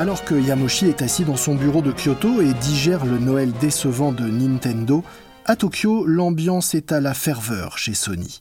Alors 0.00 0.24
que 0.24 0.34
Yamoshi 0.34 0.86
est 0.86 1.02
assis 1.02 1.26
dans 1.26 1.36
son 1.36 1.54
bureau 1.54 1.82
de 1.82 1.92
Kyoto 1.92 2.40
et 2.40 2.54
digère 2.54 3.04
le 3.04 3.18
Noël 3.18 3.52
décevant 3.60 4.12
de 4.12 4.24
Nintendo, 4.24 5.04
à 5.44 5.56
Tokyo, 5.56 6.06
l'ambiance 6.06 6.74
est 6.74 6.90
à 6.90 7.02
la 7.02 7.12
ferveur 7.12 7.76
chez 7.76 7.92
Sony. 7.92 8.40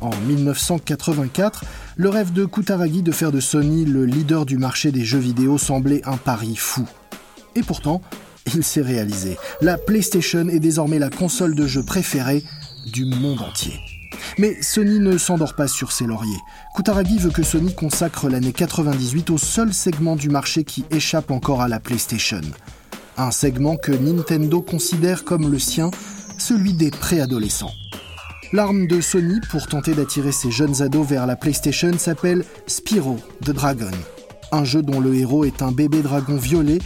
En 0.00 0.16
1984, 0.26 1.66
le 1.96 2.08
rêve 2.08 2.32
de 2.32 2.46
Kutaragi 2.46 3.02
de 3.02 3.12
faire 3.12 3.32
de 3.32 3.40
Sony 3.40 3.84
le 3.84 4.06
leader 4.06 4.46
du 4.46 4.56
marché 4.56 4.92
des 4.92 5.04
jeux 5.04 5.18
vidéo 5.18 5.58
semblait 5.58 6.00
un 6.08 6.16
pari 6.16 6.56
fou. 6.56 6.88
Et 7.54 7.62
pourtant, 7.62 8.00
il 8.54 8.64
s'est 8.64 8.80
réalisé. 8.80 9.36
La 9.60 9.76
PlayStation 9.76 10.48
est 10.48 10.58
désormais 10.58 10.98
la 10.98 11.10
console 11.10 11.54
de 11.54 11.66
jeu 11.66 11.82
préférée 11.82 12.44
du 12.86 13.04
monde 13.04 13.42
entier. 13.42 13.78
Mais 14.38 14.60
Sony 14.62 14.98
ne 14.98 15.18
s'endort 15.18 15.54
pas 15.54 15.68
sur 15.68 15.92
ses 15.92 16.06
lauriers. 16.06 16.40
Kutaragi 16.74 17.18
veut 17.18 17.30
que 17.30 17.42
Sony 17.42 17.74
consacre 17.74 18.28
l'année 18.28 18.52
98 18.52 19.30
au 19.30 19.38
seul 19.38 19.72
segment 19.72 20.16
du 20.16 20.28
marché 20.28 20.64
qui 20.64 20.84
échappe 20.90 21.30
encore 21.30 21.60
à 21.60 21.68
la 21.68 21.80
PlayStation. 21.80 22.40
Un 23.16 23.30
segment 23.30 23.76
que 23.76 23.92
Nintendo 23.92 24.62
considère 24.62 25.24
comme 25.24 25.50
le 25.50 25.58
sien, 25.58 25.90
celui 26.38 26.72
des 26.72 26.90
préadolescents. 26.90 27.72
L'arme 28.52 28.86
de 28.86 29.00
Sony 29.00 29.40
pour 29.50 29.66
tenter 29.66 29.94
d'attirer 29.94 30.32
ses 30.32 30.50
jeunes 30.50 30.82
ados 30.82 31.06
vers 31.06 31.26
la 31.26 31.36
PlayStation 31.36 31.92
s'appelle 31.96 32.44
Spyro 32.66 33.18
the 33.42 33.50
Dragon, 33.50 33.90
un 34.50 34.64
jeu 34.64 34.82
dont 34.82 35.00
le 35.00 35.14
héros 35.14 35.44
est 35.44 35.62
un 35.62 35.72
bébé 35.72 36.02
dragon 36.02 36.36
violet 36.36 36.78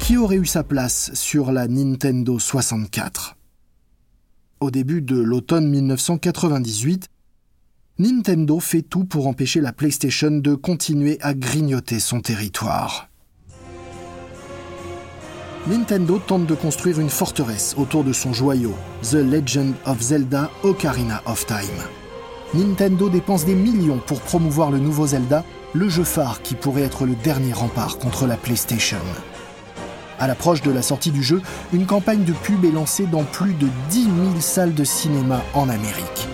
qui 0.00 0.18
aurait 0.18 0.36
eu 0.36 0.44
sa 0.44 0.62
place 0.62 1.10
sur 1.14 1.50
la 1.50 1.66
Nintendo 1.66 2.38
64 2.38 3.36
au 4.60 4.70
début 4.70 5.02
de 5.02 5.16
l'automne 5.16 5.68
1998, 5.68 7.08
Nintendo 7.98 8.58
fait 8.58 8.82
tout 8.82 9.04
pour 9.04 9.26
empêcher 9.26 9.60
la 9.60 9.72
PlayStation 9.72 10.30
de 10.30 10.54
continuer 10.54 11.18
à 11.20 11.34
grignoter 11.34 12.00
son 12.00 12.20
territoire. 12.20 13.08
Nintendo 15.66 16.18
tente 16.18 16.46
de 16.46 16.54
construire 16.54 17.00
une 17.00 17.08
forteresse 17.08 17.74
autour 17.78 18.04
de 18.04 18.12
son 18.12 18.32
joyau, 18.32 18.74
The 19.02 19.14
Legend 19.14 19.74
of 19.86 20.00
Zelda 20.00 20.50
Ocarina 20.62 21.22
of 21.24 21.46
Time. 21.46 21.56
Nintendo 22.52 23.08
dépense 23.08 23.44
des 23.44 23.54
millions 23.54 24.00
pour 24.06 24.20
promouvoir 24.20 24.70
le 24.70 24.78
nouveau 24.78 25.06
Zelda, 25.06 25.44
le 25.72 25.88
jeu 25.88 26.04
phare 26.04 26.42
qui 26.42 26.54
pourrait 26.54 26.82
être 26.82 27.06
le 27.06 27.14
dernier 27.14 27.52
rempart 27.52 27.98
contre 27.98 28.26
la 28.26 28.36
PlayStation. 28.36 28.98
À 30.18 30.26
l'approche 30.26 30.62
de 30.62 30.70
la 30.70 30.82
sortie 30.82 31.10
du 31.10 31.22
jeu, 31.22 31.42
une 31.72 31.86
campagne 31.86 32.24
de 32.24 32.32
pub 32.32 32.64
est 32.64 32.70
lancée 32.70 33.06
dans 33.06 33.24
plus 33.24 33.54
de 33.54 33.68
10 33.90 34.04
000 34.04 34.10
salles 34.40 34.74
de 34.74 34.84
cinéma 34.84 35.42
en 35.54 35.68
Amérique. 35.68 36.28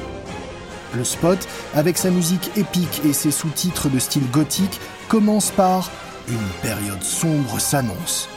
Le 0.94 1.04
spot, 1.04 1.38
avec 1.74 1.96
sa 1.96 2.10
musique 2.10 2.50
épique 2.56 3.02
et 3.04 3.12
ses 3.12 3.30
sous-titres 3.30 3.88
de 3.88 3.98
style 3.98 4.28
gothique, 4.30 4.80
commence 5.08 5.50
par 5.50 5.90
Une 6.28 6.48
période 6.62 7.02
sombre 7.02 7.58
s'annonce. 7.60 8.28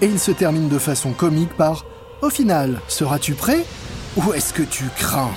Et 0.00 0.06
il 0.06 0.18
se 0.18 0.30
termine 0.30 0.68
de 0.68 0.78
façon 0.78 1.12
comique 1.12 1.52
par 1.54 1.84
Au 2.22 2.30
final, 2.30 2.80
seras-tu 2.88 3.34
prêt 3.34 3.64
Ou 4.16 4.32
est-ce 4.32 4.52
que 4.52 4.62
tu 4.62 4.84
crains? 4.96 5.34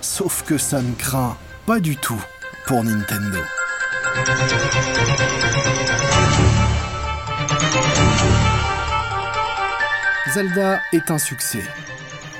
Sauf 0.00 0.42
que 0.44 0.58
ça 0.58 0.82
ne 0.82 0.92
craint 0.94 1.36
pas 1.66 1.80
du 1.80 1.96
tout 1.96 2.22
pour 2.66 2.84
Nintendo. 2.84 3.38
Zelda 10.34 10.80
est 10.92 11.10
un 11.10 11.18
succès. 11.18 11.62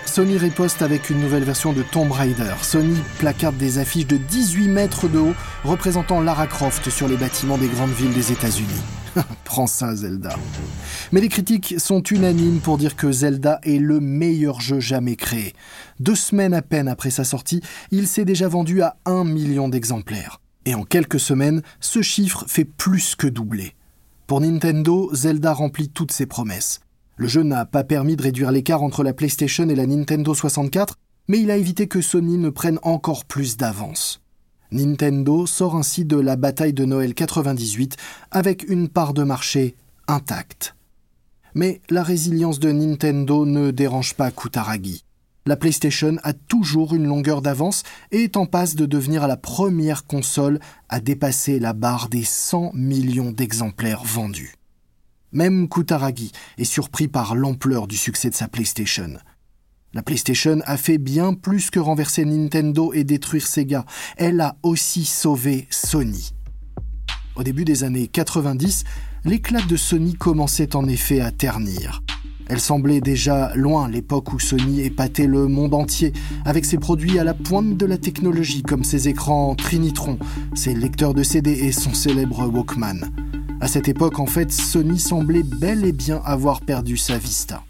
Sony 0.04 0.36
riposte 0.36 0.82
avec 0.82 1.10
une 1.10 1.20
nouvelle 1.20 1.44
version 1.44 1.72
de 1.72 1.82
Tomb 1.82 2.10
Raider. 2.10 2.54
Sony 2.62 2.96
placarde 3.18 3.56
des 3.56 3.78
affiches 3.78 4.06
de 4.06 4.16
18 4.16 4.68
mètres 4.68 5.08
de 5.08 5.18
haut 5.18 5.34
représentant 5.64 6.20
Lara 6.20 6.46
Croft 6.46 6.90
sur 6.90 7.08
les 7.08 7.16
bâtiments 7.16 7.58
des 7.58 7.68
grandes 7.68 7.92
villes 7.92 8.12
des 8.12 8.32
États-Unis. 8.32 8.82
Prends 9.44 9.66
ça, 9.66 9.94
Zelda. 9.94 10.36
Mais 11.12 11.20
les 11.20 11.28
critiques 11.28 11.76
sont 11.78 12.02
unanimes 12.02 12.60
pour 12.60 12.78
dire 12.78 12.96
que 12.96 13.12
Zelda 13.12 13.60
est 13.62 13.78
le 13.78 14.00
meilleur 14.00 14.60
jeu 14.60 14.80
jamais 14.80 15.16
créé. 15.16 15.52
Deux 16.00 16.16
semaines 16.16 16.54
à 16.54 16.62
peine 16.62 16.88
après 16.88 17.10
sa 17.10 17.24
sortie, 17.24 17.60
il 17.90 18.08
s'est 18.08 18.24
déjà 18.24 18.48
vendu 18.48 18.82
à 18.82 18.96
un 19.04 19.24
million 19.24 19.68
d'exemplaires. 19.68 20.40
Et 20.66 20.74
en 20.74 20.82
quelques 20.82 21.20
semaines, 21.20 21.62
ce 21.80 22.02
chiffre 22.02 22.44
fait 22.48 22.64
plus 22.64 23.14
que 23.14 23.26
doubler. 23.26 23.74
Pour 24.26 24.40
Nintendo, 24.40 25.10
Zelda 25.12 25.52
remplit 25.52 25.90
toutes 25.90 26.12
ses 26.12 26.24
promesses. 26.24 26.80
Le 27.16 27.26
jeu 27.26 27.42
n'a 27.42 27.66
pas 27.66 27.84
permis 27.84 28.16
de 28.16 28.22
réduire 28.22 28.52
l'écart 28.52 28.82
entre 28.82 29.04
la 29.04 29.12
PlayStation 29.12 29.68
et 29.68 29.74
la 29.74 29.86
Nintendo 29.86 30.32
64, 30.32 30.96
mais 31.28 31.40
il 31.40 31.50
a 31.50 31.58
évité 31.58 31.88
que 31.88 32.00
Sony 32.00 32.38
ne 32.38 32.48
prenne 32.48 32.78
encore 32.82 33.26
plus 33.26 33.58
d'avance. 33.58 34.22
Nintendo 34.72 35.44
sort 35.46 35.76
ainsi 35.76 36.06
de 36.06 36.16
la 36.16 36.36
bataille 36.36 36.72
de 36.72 36.86
Noël 36.86 37.12
98 37.12 37.96
avec 38.30 38.66
une 38.68 38.88
part 38.88 39.12
de 39.12 39.24
marché 39.24 39.76
intacte. 40.08 40.74
Mais 41.54 41.82
la 41.90 42.02
résilience 42.02 42.58
de 42.58 42.72
Nintendo 42.72 43.44
ne 43.44 43.70
dérange 43.70 44.14
pas 44.14 44.30
Kutaragi. 44.30 45.04
La 45.46 45.56
PlayStation 45.56 46.16
a 46.22 46.32
toujours 46.32 46.94
une 46.94 47.06
longueur 47.06 47.42
d'avance 47.42 47.82
et 48.12 48.24
est 48.24 48.38
en 48.38 48.46
passe 48.46 48.76
de 48.76 48.86
devenir 48.86 49.28
la 49.28 49.36
première 49.36 50.06
console 50.06 50.58
à 50.88 51.00
dépasser 51.00 51.58
la 51.58 51.74
barre 51.74 52.08
des 52.08 52.24
100 52.24 52.72
millions 52.72 53.30
d'exemplaires 53.30 54.04
vendus. 54.04 54.54
Même 55.32 55.68
Kutaragi 55.68 56.32
est 56.56 56.64
surpris 56.64 57.08
par 57.08 57.34
l'ampleur 57.34 57.86
du 57.86 57.96
succès 57.96 58.30
de 58.30 58.34
sa 58.34 58.48
PlayStation. 58.48 59.18
La 59.92 60.02
PlayStation 60.02 60.60
a 60.64 60.78
fait 60.78 60.96
bien 60.96 61.34
plus 61.34 61.68
que 61.68 61.78
renverser 61.78 62.24
Nintendo 62.24 62.94
et 62.94 63.04
détruire 63.04 63.46
Sega. 63.46 63.84
Elle 64.16 64.40
a 64.40 64.56
aussi 64.62 65.04
sauvé 65.04 65.68
Sony. 65.68 66.32
Au 67.36 67.42
début 67.42 67.66
des 67.66 67.84
années 67.84 68.08
90, 68.08 68.84
l'éclat 69.26 69.60
de 69.60 69.76
Sony 69.76 70.14
commençait 70.14 70.74
en 70.74 70.88
effet 70.88 71.20
à 71.20 71.30
ternir. 71.32 72.02
Elle 72.48 72.60
semblait 72.60 73.00
déjà 73.00 73.54
loin 73.54 73.88
l'époque 73.88 74.32
où 74.32 74.38
Sony 74.38 74.80
épatait 74.82 75.26
le 75.26 75.46
monde 75.48 75.74
entier 75.74 76.12
avec 76.44 76.64
ses 76.64 76.78
produits 76.78 77.18
à 77.18 77.24
la 77.24 77.34
pointe 77.34 77.76
de 77.76 77.86
la 77.86 77.96
technologie 77.96 78.62
comme 78.62 78.84
ses 78.84 79.08
écrans 79.08 79.54
Trinitron, 79.54 80.18
ses 80.54 80.74
lecteurs 80.74 81.14
de 81.14 81.22
CD 81.22 81.52
et 81.52 81.72
son 81.72 81.94
célèbre 81.94 82.46
Walkman. 82.46 83.10
À 83.60 83.68
cette 83.68 83.88
époque, 83.88 84.18
en 84.18 84.26
fait, 84.26 84.52
Sony 84.52 84.98
semblait 84.98 85.42
bel 85.42 85.84
et 85.86 85.92
bien 85.92 86.20
avoir 86.24 86.60
perdu 86.60 86.96
sa 86.96 87.16
vista. 87.16 87.62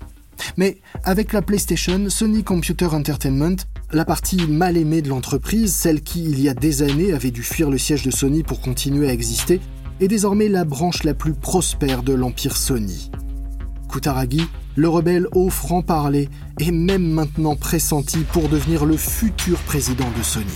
Mais 0.56 0.78
avec 1.04 1.32
la 1.32 1.42
PlayStation, 1.42 2.08
Sony 2.08 2.42
Computer 2.42 2.86
Entertainment, 2.86 3.56
la 3.92 4.04
partie 4.04 4.46
mal 4.48 4.76
aimée 4.76 5.02
de 5.02 5.08
l'entreprise, 5.08 5.72
celle 5.72 6.02
qui, 6.02 6.24
il 6.24 6.40
y 6.40 6.48
a 6.48 6.54
des 6.54 6.82
années, 6.82 7.12
avait 7.12 7.30
dû 7.30 7.42
fuir 7.42 7.70
le 7.70 7.78
siège 7.78 8.02
de 8.02 8.10
Sony 8.10 8.42
pour 8.42 8.60
continuer 8.60 9.08
à 9.08 9.12
exister, 9.12 9.60
est 10.00 10.08
désormais 10.08 10.48
la 10.48 10.64
branche 10.64 11.04
la 11.04 11.14
plus 11.14 11.32
prospère 11.32 12.02
de 12.02 12.12
l'empire 12.12 12.56
Sony. 12.56 13.10
Kutaragi, 13.88 14.48
le 14.76 14.88
rebelle 14.88 15.26
au 15.32 15.50
franc-parler, 15.50 16.28
est 16.60 16.70
même 16.70 17.10
maintenant 17.10 17.56
pressenti 17.56 18.18
pour 18.32 18.48
devenir 18.48 18.84
le 18.84 18.96
futur 18.96 19.58
président 19.60 20.10
de 20.16 20.22
Sony. 20.22 20.46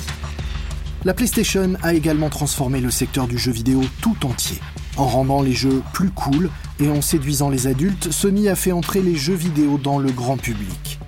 La 1.05 1.15
PlayStation 1.15 1.75
a 1.83 1.95
également 1.95 2.29
transformé 2.29 2.81
le 2.81 2.91
secteur 2.91 3.29
du 3.29 3.39
jeu 3.39 3.53
vidéo 3.53 3.83
tout 4.01 4.27
entier 4.27 4.59
en 4.99 5.07
rendant 5.07 5.43
les 5.43 5.53
jeux 5.53 5.83
plus 5.93 6.11
cool 6.11 6.51
et 6.81 6.91
en 6.91 7.01
séduisant 7.01 7.51
les 7.51 7.67
adultes, 7.67 8.11
Sony 8.11 8.49
a 8.49 8.57
fait 8.57 8.73
entrer 8.73 9.01
les 9.01 9.15
jeux 9.15 9.35
vidéo 9.35 9.79
dans 9.79 9.99
le 9.99 10.11
grand 10.11 10.37
public. 10.37 10.99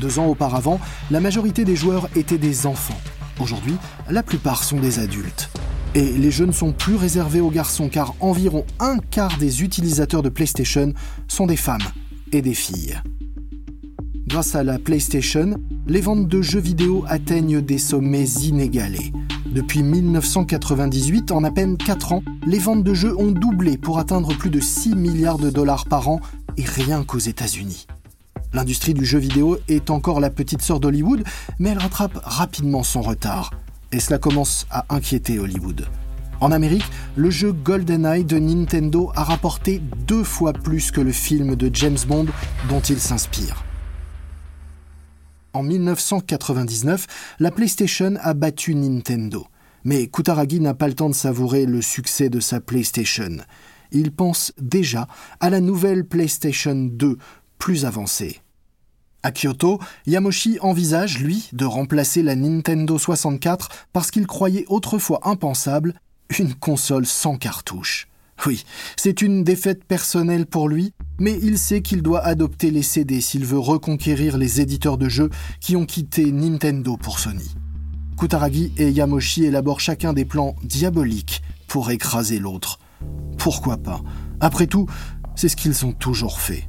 Deux 0.00 0.18
ans 0.18 0.26
auparavant, 0.26 0.80
la 1.10 1.20
majorité 1.20 1.64
des 1.64 1.76
joueurs 1.76 2.08
étaient 2.16 2.38
des 2.38 2.66
enfants. 2.66 2.98
Aujourd'hui, 3.38 3.76
la 4.10 4.22
plupart 4.22 4.64
sont 4.64 4.80
des 4.80 4.98
adultes. 4.98 5.50
Et 5.94 6.12
les 6.12 6.30
jeux 6.30 6.46
ne 6.46 6.52
sont 6.52 6.72
plus 6.72 6.96
réservés 6.96 7.40
aux 7.40 7.50
garçons 7.50 7.88
car 7.88 8.14
environ 8.20 8.64
un 8.80 8.98
quart 8.98 9.36
des 9.38 9.62
utilisateurs 9.62 10.22
de 10.22 10.28
PlayStation 10.28 10.92
sont 11.28 11.46
des 11.46 11.56
femmes 11.56 11.78
et 12.32 12.42
des 12.42 12.54
filles. 12.54 13.00
Grâce 14.26 14.54
à 14.54 14.64
la 14.64 14.78
PlayStation, 14.78 15.56
les 15.86 16.00
ventes 16.00 16.28
de 16.28 16.42
jeux 16.42 16.60
vidéo 16.60 17.04
atteignent 17.08 17.60
des 17.60 17.78
sommets 17.78 18.28
inégalés. 18.42 19.12
Depuis 19.46 19.82
1998, 19.82 21.30
en 21.32 21.44
à 21.44 21.50
peine 21.50 21.76
4 21.76 22.12
ans, 22.12 22.22
les 22.46 22.58
ventes 22.58 22.82
de 22.82 22.92
jeux 22.92 23.16
ont 23.18 23.30
doublé 23.30 23.78
pour 23.78 23.98
atteindre 23.98 24.36
plus 24.36 24.50
de 24.50 24.60
6 24.60 24.94
milliards 24.96 25.38
de 25.38 25.50
dollars 25.50 25.86
par 25.86 26.08
an, 26.08 26.20
et 26.56 26.64
rien 26.64 27.04
qu'aux 27.04 27.18
États-Unis. 27.18 27.86
L'industrie 28.52 28.94
du 28.94 29.04
jeu 29.04 29.18
vidéo 29.18 29.58
est 29.68 29.90
encore 29.90 30.20
la 30.20 30.30
petite 30.30 30.62
sœur 30.62 30.80
d'Hollywood, 30.80 31.24
mais 31.58 31.70
elle 31.70 31.78
rattrape 31.78 32.18
rapidement 32.22 32.82
son 32.82 33.02
retard. 33.02 33.52
Et 33.92 34.00
cela 34.00 34.18
commence 34.18 34.66
à 34.70 34.86
inquiéter 34.88 35.38
Hollywood. 35.38 35.86
En 36.40 36.52
Amérique, 36.52 36.84
le 37.16 37.30
jeu 37.30 37.52
GoldenEye 37.52 38.24
de 38.24 38.38
Nintendo 38.38 39.10
a 39.14 39.24
rapporté 39.24 39.80
deux 40.06 40.22
fois 40.22 40.52
plus 40.52 40.90
que 40.90 41.00
le 41.00 41.12
film 41.12 41.56
de 41.56 41.70
James 41.74 41.98
Bond 42.06 42.26
dont 42.68 42.80
il 42.80 43.00
s'inspire. 43.00 43.64
En 45.54 45.62
1999, 45.62 47.06
la 47.38 47.50
PlayStation 47.50 48.14
a 48.20 48.34
battu 48.34 48.74
Nintendo. 48.74 49.46
Mais 49.84 50.08
Kutaragi 50.08 50.60
n'a 50.60 50.74
pas 50.74 50.88
le 50.88 50.94
temps 50.94 51.08
de 51.08 51.14
savourer 51.14 51.64
le 51.64 51.80
succès 51.80 52.28
de 52.28 52.40
sa 52.40 52.60
PlayStation. 52.60 53.38
Il 53.90 54.12
pense 54.12 54.52
déjà 54.60 55.06
à 55.40 55.48
la 55.48 55.60
nouvelle 55.60 56.04
PlayStation 56.04 56.74
2, 56.74 57.16
plus 57.58 57.86
avancée. 57.86 58.42
À 59.22 59.32
Kyoto, 59.32 59.80
Yamoshi 60.06 60.58
envisage, 60.60 61.20
lui, 61.20 61.48
de 61.52 61.64
remplacer 61.64 62.22
la 62.22 62.36
Nintendo 62.36 62.98
64 62.98 63.70
parce 63.92 64.10
qu'il 64.10 64.26
croyait 64.26 64.66
autrefois 64.68 65.20
impensable 65.22 65.94
une 66.38 66.54
console 66.54 67.06
sans 67.06 67.36
cartouche. 67.36 68.08
Oui, 68.44 68.64
c'est 68.96 69.22
une 69.22 69.44
défaite 69.44 69.84
personnelle 69.84 70.46
pour 70.46 70.68
lui, 70.68 70.92
mais 71.18 71.38
il 71.42 71.58
sait 71.58 71.80
qu'il 71.80 72.02
doit 72.02 72.24
adopter 72.24 72.70
les 72.70 72.82
CD 72.82 73.20
s'il 73.20 73.46
veut 73.46 73.58
reconquérir 73.58 74.36
les 74.36 74.60
éditeurs 74.60 74.98
de 74.98 75.08
jeux 75.08 75.30
qui 75.60 75.74
ont 75.74 75.86
quitté 75.86 76.30
Nintendo 76.32 76.96
pour 76.96 77.18
Sony. 77.18 77.54
Kutaragi 78.18 78.72
et 78.76 78.90
Yamoshi 78.90 79.44
élaborent 79.44 79.80
chacun 79.80 80.12
des 80.12 80.24
plans 80.24 80.54
diaboliques 80.62 81.42
pour 81.66 81.90
écraser 81.90 82.38
l'autre. 82.38 82.78
Pourquoi 83.38 83.78
pas? 83.78 84.02
Après 84.40 84.66
tout, 84.66 84.86
c'est 85.34 85.48
ce 85.48 85.56
qu'ils 85.56 85.86
ont 85.86 85.92
toujours 85.92 86.40
fait. 86.40 86.68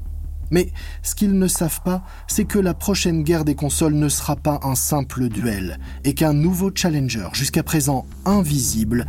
Mais 0.51 0.71
ce 1.03 1.15
qu'ils 1.15 1.37
ne 1.37 1.47
savent 1.47 1.81
pas, 1.83 2.03
c'est 2.27 2.45
que 2.45 2.59
la 2.59 2.73
prochaine 2.73 3.23
guerre 3.23 3.43
des 3.43 3.55
consoles 3.55 3.95
ne 3.95 4.09
sera 4.09 4.35
pas 4.35 4.59
un 4.63 4.75
simple 4.75 5.27
duel, 5.27 5.79
et 6.05 6.13
qu'un 6.13 6.33
nouveau 6.33 6.71
challenger, 6.73 7.27
jusqu'à 7.33 7.63
présent 7.63 8.05
invisible, 8.25 9.05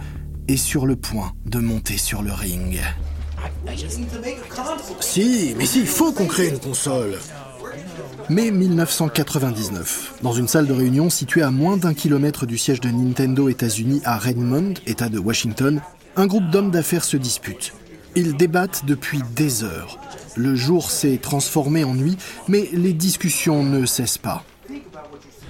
est 0.48 0.56
sur 0.56 0.87
le 0.87 0.96
point 0.96 1.32
de 1.46 1.58
monter 1.58 1.98
sur 1.98 2.22
le 2.22 2.32
ring. 2.32 2.80
Si, 5.00 5.54
mais 5.56 5.66
si, 5.66 5.80
il 5.80 5.87
faut 5.87 6.12
qu'on 6.12 6.26
crée 6.26 6.48
une 6.48 6.58
console. 6.58 7.18
Mai 8.30 8.50
1999, 8.50 10.14
dans 10.22 10.32
une 10.32 10.48
salle 10.48 10.66
de 10.66 10.72
réunion 10.72 11.11
située 11.11 11.42
à 11.42 11.50
moins 11.50 11.76
d'un 11.76 11.94
kilomètre 11.94 12.46
du 12.46 12.58
siège 12.58 12.80
de 12.80 12.88
Nintendo 12.88 13.48
États-Unis 13.48 14.00
à 14.04 14.18
Redmond, 14.18 14.74
État 14.87 15.08
de 15.08 15.18
Washington, 15.18 15.80
un 16.16 16.26
groupe 16.26 16.50
d'hommes 16.50 16.70
d'affaires 16.70 17.04
se 17.04 17.16
dispute. 17.16 17.72
Ils 18.16 18.37
débattent 18.37 18.84
depuis 18.87 19.20
des 19.37 19.64
heures. 19.64 19.98
Le 20.37 20.54
jour 20.54 20.90
s'est 20.90 21.18
transformé 21.18 21.84
en 21.84 21.94
nuit, 21.94 22.16
mais 22.48 22.68
les 22.72 22.92
discussions 22.92 23.62
ne 23.62 23.87
cessent 23.87 24.18
pas. 24.18 24.44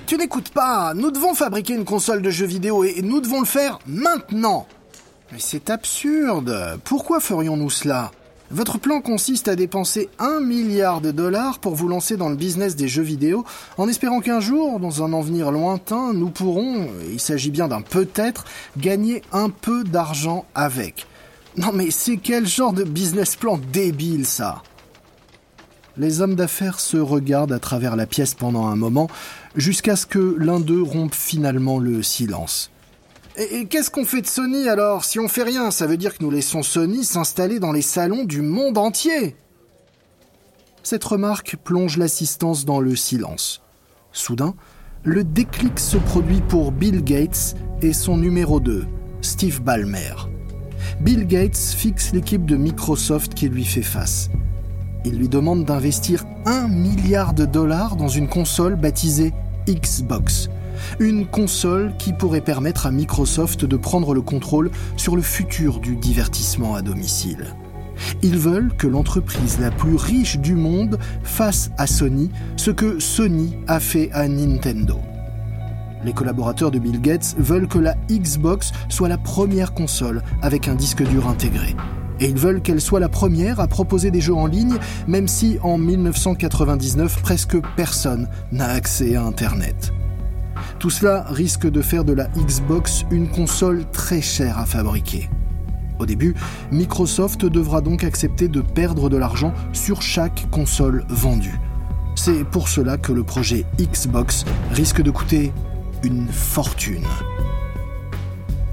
Tu 0.06 0.16
n'écoutes 0.16 0.50
pas, 0.50 0.94
nous 0.94 1.10
devons 1.10 1.34
fabriquer 1.34 1.74
une 1.74 1.84
console 1.84 2.22
de 2.22 2.30
jeux 2.30 2.46
vidéo 2.46 2.84
et 2.84 3.02
nous 3.02 3.20
devons 3.20 3.40
le 3.40 3.46
faire 3.46 3.78
maintenant. 3.86 4.66
Mais 5.32 5.38
c'est 5.40 5.70
absurde. 5.70 6.80
Pourquoi 6.84 7.20
ferions-nous 7.20 7.70
cela? 7.70 8.12
Votre 8.50 8.78
plan 8.78 9.02
consiste 9.02 9.48
à 9.48 9.56
dépenser 9.56 10.08
un 10.18 10.40
milliard 10.40 11.02
de 11.02 11.10
dollars 11.10 11.58
pour 11.58 11.74
vous 11.74 11.86
lancer 11.86 12.16
dans 12.16 12.30
le 12.30 12.36
business 12.36 12.76
des 12.76 12.88
jeux 12.88 13.02
vidéo 13.02 13.44
en 13.76 13.88
espérant 13.88 14.20
qu'un 14.20 14.40
jour, 14.40 14.80
dans 14.80 15.02
un 15.04 15.12
avenir 15.12 15.52
lointain, 15.52 16.14
nous 16.14 16.30
pourrons, 16.30 16.88
il 17.12 17.20
s'agit 17.20 17.50
bien 17.50 17.68
d'un 17.68 17.82
peut-être, 17.82 18.46
gagner 18.78 19.20
un 19.32 19.50
peu 19.50 19.84
d'argent 19.84 20.46
avec. 20.54 21.06
Non 21.58 21.72
mais 21.74 21.90
c'est 21.90 22.16
quel 22.16 22.46
genre 22.46 22.72
de 22.72 22.84
business 22.84 23.36
plan 23.36 23.60
débile 23.70 24.24
ça? 24.24 24.62
Les 25.98 26.22
hommes 26.22 26.36
d'affaires 26.36 26.80
se 26.80 26.96
regardent 26.96 27.52
à 27.52 27.58
travers 27.58 27.96
la 27.96 28.06
pièce 28.06 28.32
pendant 28.32 28.68
un 28.68 28.76
moment, 28.76 29.08
jusqu'à 29.56 29.94
ce 29.94 30.06
que 30.06 30.36
l'un 30.38 30.60
d'eux 30.60 30.82
rompe 30.82 31.14
finalement 31.14 31.78
le 31.78 32.02
silence. 32.02 32.70
Et, 33.38 33.66
qu'est-ce 33.66 33.90
qu'on 33.90 34.04
fait 34.04 34.20
de 34.20 34.26
Sony 34.26 34.68
alors 34.68 35.04
Si 35.04 35.20
on 35.20 35.28
fait 35.28 35.44
rien, 35.44 35.70
ça 35.70 35.86
veut 35.86 35.96
dire 35.96 36.18
que 36.18 36.24
nous 36.24 36.30
laissons 36.30 36.64
Sony 36.64 37.04
s'installer 37.04 37.60
dans 37.60 37.70
les 37.70 37.82
salons 37.82 38.24
du 38.24 38.42
monde 38.42 38.78
entier. 38.78 39.36
Cette 40.82 41.04
remarque 41.04 41.56
plonge 41.62 41.98
l'assistance 41.98 42.64
dans 42.64 42.80
le 42.80 42.96
silence. 42.96 43.62
Soudain, 44.12 44.54
le 45.04 45.22
déclic 45.22 45.78
se 45.78 45.98
produit 45.98 46.40
pour 46.40 46.72
Bill 46.72 47.04
Gates 47.04 47.54
et 47.80 47.92
son 47.92 48.16
numéro 48.16 48.58
2, 48.58 48.86
Steve 49.20 49.62
Ballmer. 49.62 50.14
Bill 51.00 51.26
Gates 51.26 51.56
fixe 51.56 52.12
l'équipe 52.12 52.44
de 52.44 52.56
Microsoft 52.56 53.34
qui 53.34 53.48
lui 53.48 53.64
fait 53.64 53.82
face. 53.82 54.30
Il 55.04 55.16
lui 55.16 55.28
demande 55.28 55.64
d'investir 55.64 56.24
un 56.44 56.66
milliard 56.66 57.34
de 57.34 57.44
dollars 57.44 57.94
dans 57.94 58.08
une 58.08 58.28
console 58.28 58.74
baptisée 58.74 59.32
Xbox, 59.68 60.48
une 60.98 61.26
console 61.26 61.92
qui 61.98 62.12
pourrait 62.12 62.40
permettre 62.40 62.86
à 62.86 62.90
Microsoft 62.90 63.64
de 63.64 63.76
prendre 63.76 64.14
le 64.14 64.22
contrôle 64.22 64.70
sur 64.96 65.16
le 65.16 65.22
futur 65.22 65.80
du 65.80 65.96
divertissement 65.96 66.74
à 66.74 66.82
domicile. 66.82 67.54
Ils 68.22 68.38
veulent 68.38 68.72
que 68.76 68.86
l'entreprise 68.86 69.58
la 69.60 69.70
plus 69.70 69.96
riche 69.96 70.38
du 70.38 70.54
monde 70.54 70.98
fasse 71.22 71.70
à 71.78 71.86
Sony 71.86 72.30
ce 72.56 72.70
que 72.70 72.98
Sony 72.98 73.56
a 73.66 73.80
fait 73.80 74.10
à 74.12 74.28
Nintendo. 74.28 74.98
Les 76.04 76.12
collaborateurs 76.12 76.70
de 76.70 76.78
Bill 76.78 77.00
Gates 77.00 77.34
veulent 77.38 77.66
que 77.66 77.78
la 77.78 77.94
Xbox 78.08 78.72
soit 78.88 79.08
la 79.08 79.18
première 79.18 79.74
console 79.74 80.22
avec 80.42 80.68
un 80.68 80.74
disque 80.74 81.02
dur 81.02 81.28
intégré. 81.28 81.74
Et 82.20 82.26
ils 82.26 82.38
veulent 82.38 82.62
qu'elle 82.62 82.80
soit 82.80 83.00
la 83.00 83.08
première 83.08 83.60
à 83.60 83.68
proposer 83.68 84.10
des 84.10 84.20
jeux 84.20 84.34
en 84.34 84.46
ligne, 84.46 84.76
même 85.06 85.28
si 85.28 85.58
en 85.62 85.78
1999 85.78 87.22
presque 87.22 87.56
personne 87.76 88.28
n'a 88.52 88.68
accès 88.68 89.14
à 89.14 89.24
Internet. 89.24 89.92
Tout 90.78 90.90
cela 90.90 91.24
risque 91.28 91.68
de 91.68 91.82
faire 91.82 92.04
de 92.04 92.12
la 92.12 92.28
Xbox 92.36 93.04
une 93.10 93.28
console 93.28 93.84
très 93.90 94.20
chère 94.20 94.58
à 94.58 94.64
fabriquer. 94.64 95.28
Au 95.98 96.06
début, 96.06 96.36
Microsoft 96.70 97.44
devra 97.44 97.80
donc 97.80 98.04
accepter 98.04 98.46
de 98.46 98.60
perdre 98.60 99.10
de 99.10 99.16
l'argent 99.16 99.52
sur 99.72 100.02
chaque 100.02 100.48
console 100.52 101.04
vendue. 101.08 101.58
C'est 102.14 102.44
pour 102.44 102.68
cela 102.68 102.96
que 102.96 103.12
le 103.12 103.24
projet 103.24 103.66
Xbox 103.80 104.44
risque 104.70 105.02
de 105.02 105.10
coûter 105.10 105.52
une 106.04 106.28
fortune. 106.28 107.06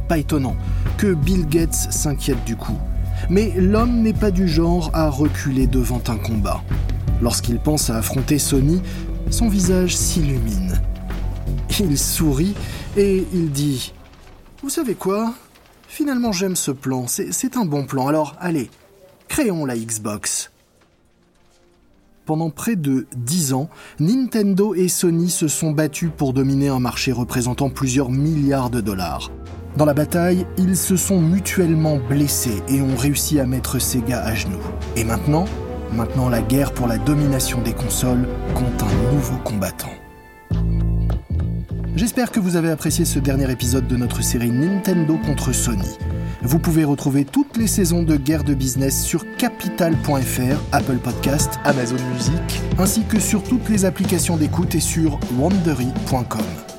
Pas 0.07 0.19
étonnant 0.19 0.55
que 0.99 1.15
Bill 1.15 1.47
Gates 1.47 1.73
s'inquiète 1.73 2.43
du 2.45 2.55
coup. 2.55 2.77
Mais 3.31 3.51
l'homme 3.57 4.03
n'est 4.03 4.13
pas 4.13 4.29
du 4.29 4.47
genre 4.47 4.91
à 4.93 5.09
reculer 5.09 5.65
devant 5.65 6.01
un 6.07 6.17
combat. 6.17 6.61
Lorsqu'il 7.21 7.57
pense 7.57 7.89
à 7.89 7.97
affronter 7.97 8.37
Sony, 8.37 8.83
son 9.31 9.47
visage 9.47 9.97
s'illumine. 9.97 10.79
Il 11.79 11.97
sourit 11.97 12.55
et 12.95 13.25
il 13.33 13.51
dit 13.51 13.93
Vous 14.63 14.69
savez 14.69 14.95
quoi? 14.95 15.33
Finalement 15.87 16.31
j'aime 16.31 16.55
ce 16.55 16.71
plan, 16.71 17.05
c'est 17.07 17.57
un 17.57 17.65
bon 17.65 17.85
plan, 17.85 18.07
alors 18.07 18.35
allez, 18.39 18.69
créons 19.27 19.65
la 19.65 19.77
Xbox. 19.77 20.51
Pendant 22.25 22.49
près 22.49 22.75
de 22.75 23.05
dix 23.15 23.53
ans, 23.53 23.69
Nintendo 23.99 24.73
et 24.73 24.87
Sony 24.87 25.29
se 25.29 25.47
sont 25.47 25.71
battus 25.71 26.09
pour 26.15 26.33
dominer 26.33 26.69
un 26.69 26.79
marché 26.79 27.11
représentant 27.11 27.69
plusieurs 27.69 28.09
milliards 28.09 28.71
de 28.71 28.81
dollars. 28.81 29.31
Dans 29.77 29.85
la 29.85 29.93
bataille, 29.93 30.47
ils 30.57 30.75
se 30.75 30.95
sont 30.95 31.21
mutuellement 31.21 31.97
blessés 31.97 32.63
et 32.67 32.81
ont 32.81 32.95
réussi 32.95 33.39
à 33.39 33.45
mettre 33.45 33.77
Sega 33.77 34.23
à 34.23 34.33
genoux. 34.33 34.63
Et 34.95 35.03
maintenant, 35.03 35.45
maintenant 35.93 36.29
la 36.29 36.41
guerre 36.41 36.73
pour 36.73 36.87
la 36.87 36.97
domination 36.97 37.61
des 37.61 37.73
consoles 37.73 38.27
compte 38.55 38.83
un 38.83 39.13
nouveau 39.13 39.37
combattant. 39.43 39.93
J'espère 41.95 42.29
que 42.29 42.41
vous 42.41 42.57
avez 42.57 42.71
apprécié 42.71 43.05
ce 43.05 43.19
dernier 43.19 43.49
épisode 43.49 43.87
de 43.87 43.95
notre 43.95 44.21
série 44.21 44.51
Nintendo 44.51 45.17
contre 45.25 45.53
Sony. 45.53 45.97
Vous 46.41 46.59
pouvez 46.59 46.83
retrouver 46.83 47.23
toutes 47.23 47.55
les 47.55 47.67
saisons 47.67 48.03
de 48.03 48.17
Guerre 48.17 48.43
de 48.43 48.53
Business 48.53 49.01
sur 49.01 49.25
capital.fr, 49.37 50.59
Apple 50.73 50.97
Podcast, 50.97 51.57
Amazon 51.63 51.95
Music, 52.13 52.61
ainsi 52.79 53.05
que 53.05 53.19
sur 53.19 53.43
toutes 53.43 53.69
les 53.69 53.85
applications 53.85 54.35
d'écoute 54.35 54.75
et 54.75 54.81
sur 54.81 55.17
wandery.com. 55.37 56.74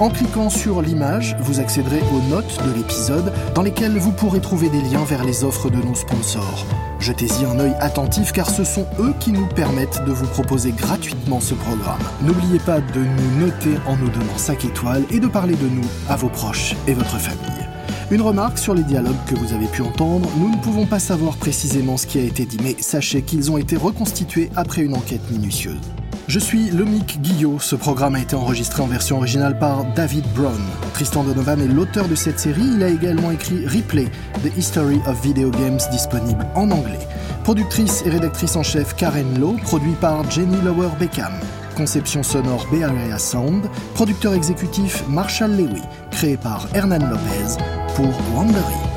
En 0.00 0.08
cliquant 0.08 0.50
sur 0.50 0.82
l'image, 0.82 1.36
vous 1.40 1.60
accéderez 1.60 2.00
aux 2.12 2.30
notes 2.30 2.58
de 2.66 2.76
l'épisode 2.76 3.32
dans 3.54 3.62
lesquels 3.62 3.96
vous 3.98 4.12
pourrez 4.12 4.40
trouver 4.40 4.68
des 4.68 4.80
liens 4.82 5.04
vers 5.04 5.24
les 5.24 5.44
offres 5.44 5.70
de 5.70 5.76
nos 5.76 5.94
sponsors. 5.94 6.66
Jetez-y 6.98 7.44
un 7.44 7.58
œil 7.58 7.74
attentif 7.80 8.32
car 8.32 8.48
ce 8.48 8.64
sont 8.64 8.86
eux 9.00 9.12
qui 9.18 9.32
nous 9.32 9.46
permettent 9.48 10.04
de 10.04 10.12
vous 10.12 10.26
proposer 10.26 10.70
gratuitement 10.70 11.40
ce 11.40 11.54
programme. 11.54 11.98
N'oubliez 12.22 12.60
pas 12.60 12.80
de 12.80 13.00
nous 13.00 13.46
noter 13.46 13.76
en 13.86 13.96
nous 13.96 14.08
donnant 14.08 14.38
5 14.38 14.64
étoiles 14.64 15.04
et 15.10 15.18
de 15.18 15.26
parler 15.26 15.54
de 15.54 15.68
nous 15.68 15.86
à 16.08 16.16
vos 16.16 16.28
proches 16.28 16.76
et 16.86 16.94
votre 16.94 17.18
famille. 17.18 17.66
Une 18.12 18.22
remarque 18.22 18.58
sur 18.58 18.74
les 18.74 18.82
dialogues 18.82 19.24
que 19.26 19.34
vous 19.34 19.52
avez 19.52 19.66
pu 19.66 19.82
entendre, 19.82 20.28
nous 20.38 20.50
ne 20.50 20.56
pouvons 20.58 20.86
pas 20.86 20.98
savoir 20.98 21.36
précisément 21.36 21.96
ce 21.96 22.06
qui 22.06 22.18
a 22.18 22.22
été 22.22 22.44
dit, 22.44 22.58
mais 22.62 22.76
sachez 22.78 23.22
qu'ils 23.22 23.50
ont 23.50 23.58
été 23.58 23.76
reconstitués 23.76 24.50
après 24.54 24.82
une 24.82 24.94
enquête 24.94 25.30
minutieuse. 25.30 25.80
Je 26.32 26.38
suis 26.38 26.70
Lomic 26.70 27.20
Guillot. 27.20 27.58
Ce 27.60 27.76
programme 27.76 28.14
a 28.14 28.18
été 28.18 28.34
enregistré 28.34 28.82
en 28.82 28.86
version 28.86 29.18
originale 29.18 29.58
par 29.58 29.84
David 29.94 30.24
Brown. 30.34 30.62
Tristan 30.94 31.24
Donovan 31.24 31.60
est 31.60 31.68
l'auteur 31.68 32.08
de 32.08 32.14
cette 32.14 32.40
série. 32.40 32.70
Il 32.74 32.82
a 32.82 32.88
également 32.88 33.32
écrit 33.32 33.66
Replay, 33.66 34.06
The 34.42 34.56
History 34.56 34.98
of 35.06 35.22
Video 35.22 35.50
Games, 35.50 35.78
disponible 35.90 36.46
en 36.54 36.70
anglais. 36.70 37.06
Productrice 37.44 38.02
et 38.06 38.08
rédactrice 38.08 38.56
en 38.56 38.62
chef 38.62 38.96
Karen 38.96 39.38
Lowe, 39.38 39.58
produit 39.62 39.92
par 40.00 40.30
Jenny 40.30 40.56
Lower 40.62 40.88
Beckham. 40.98 41.34
Conception 41.76 42.22
sonore 42.22 42.66
Bay 42.72 42.82
Area 42.82 43.18
Sound. 43.18 43.68
Producteur 43.92 44.32
exécutif 44.32 45.04
Marshall 45.10 45.54
Lewy, 45.54 45.82
créé 46.12 46.38
par 46.38 46.66
Hernan 46.72 47.10
Lopez 47.10 47.62
pour 47.94 48.08
Wandery. 48.34 48.91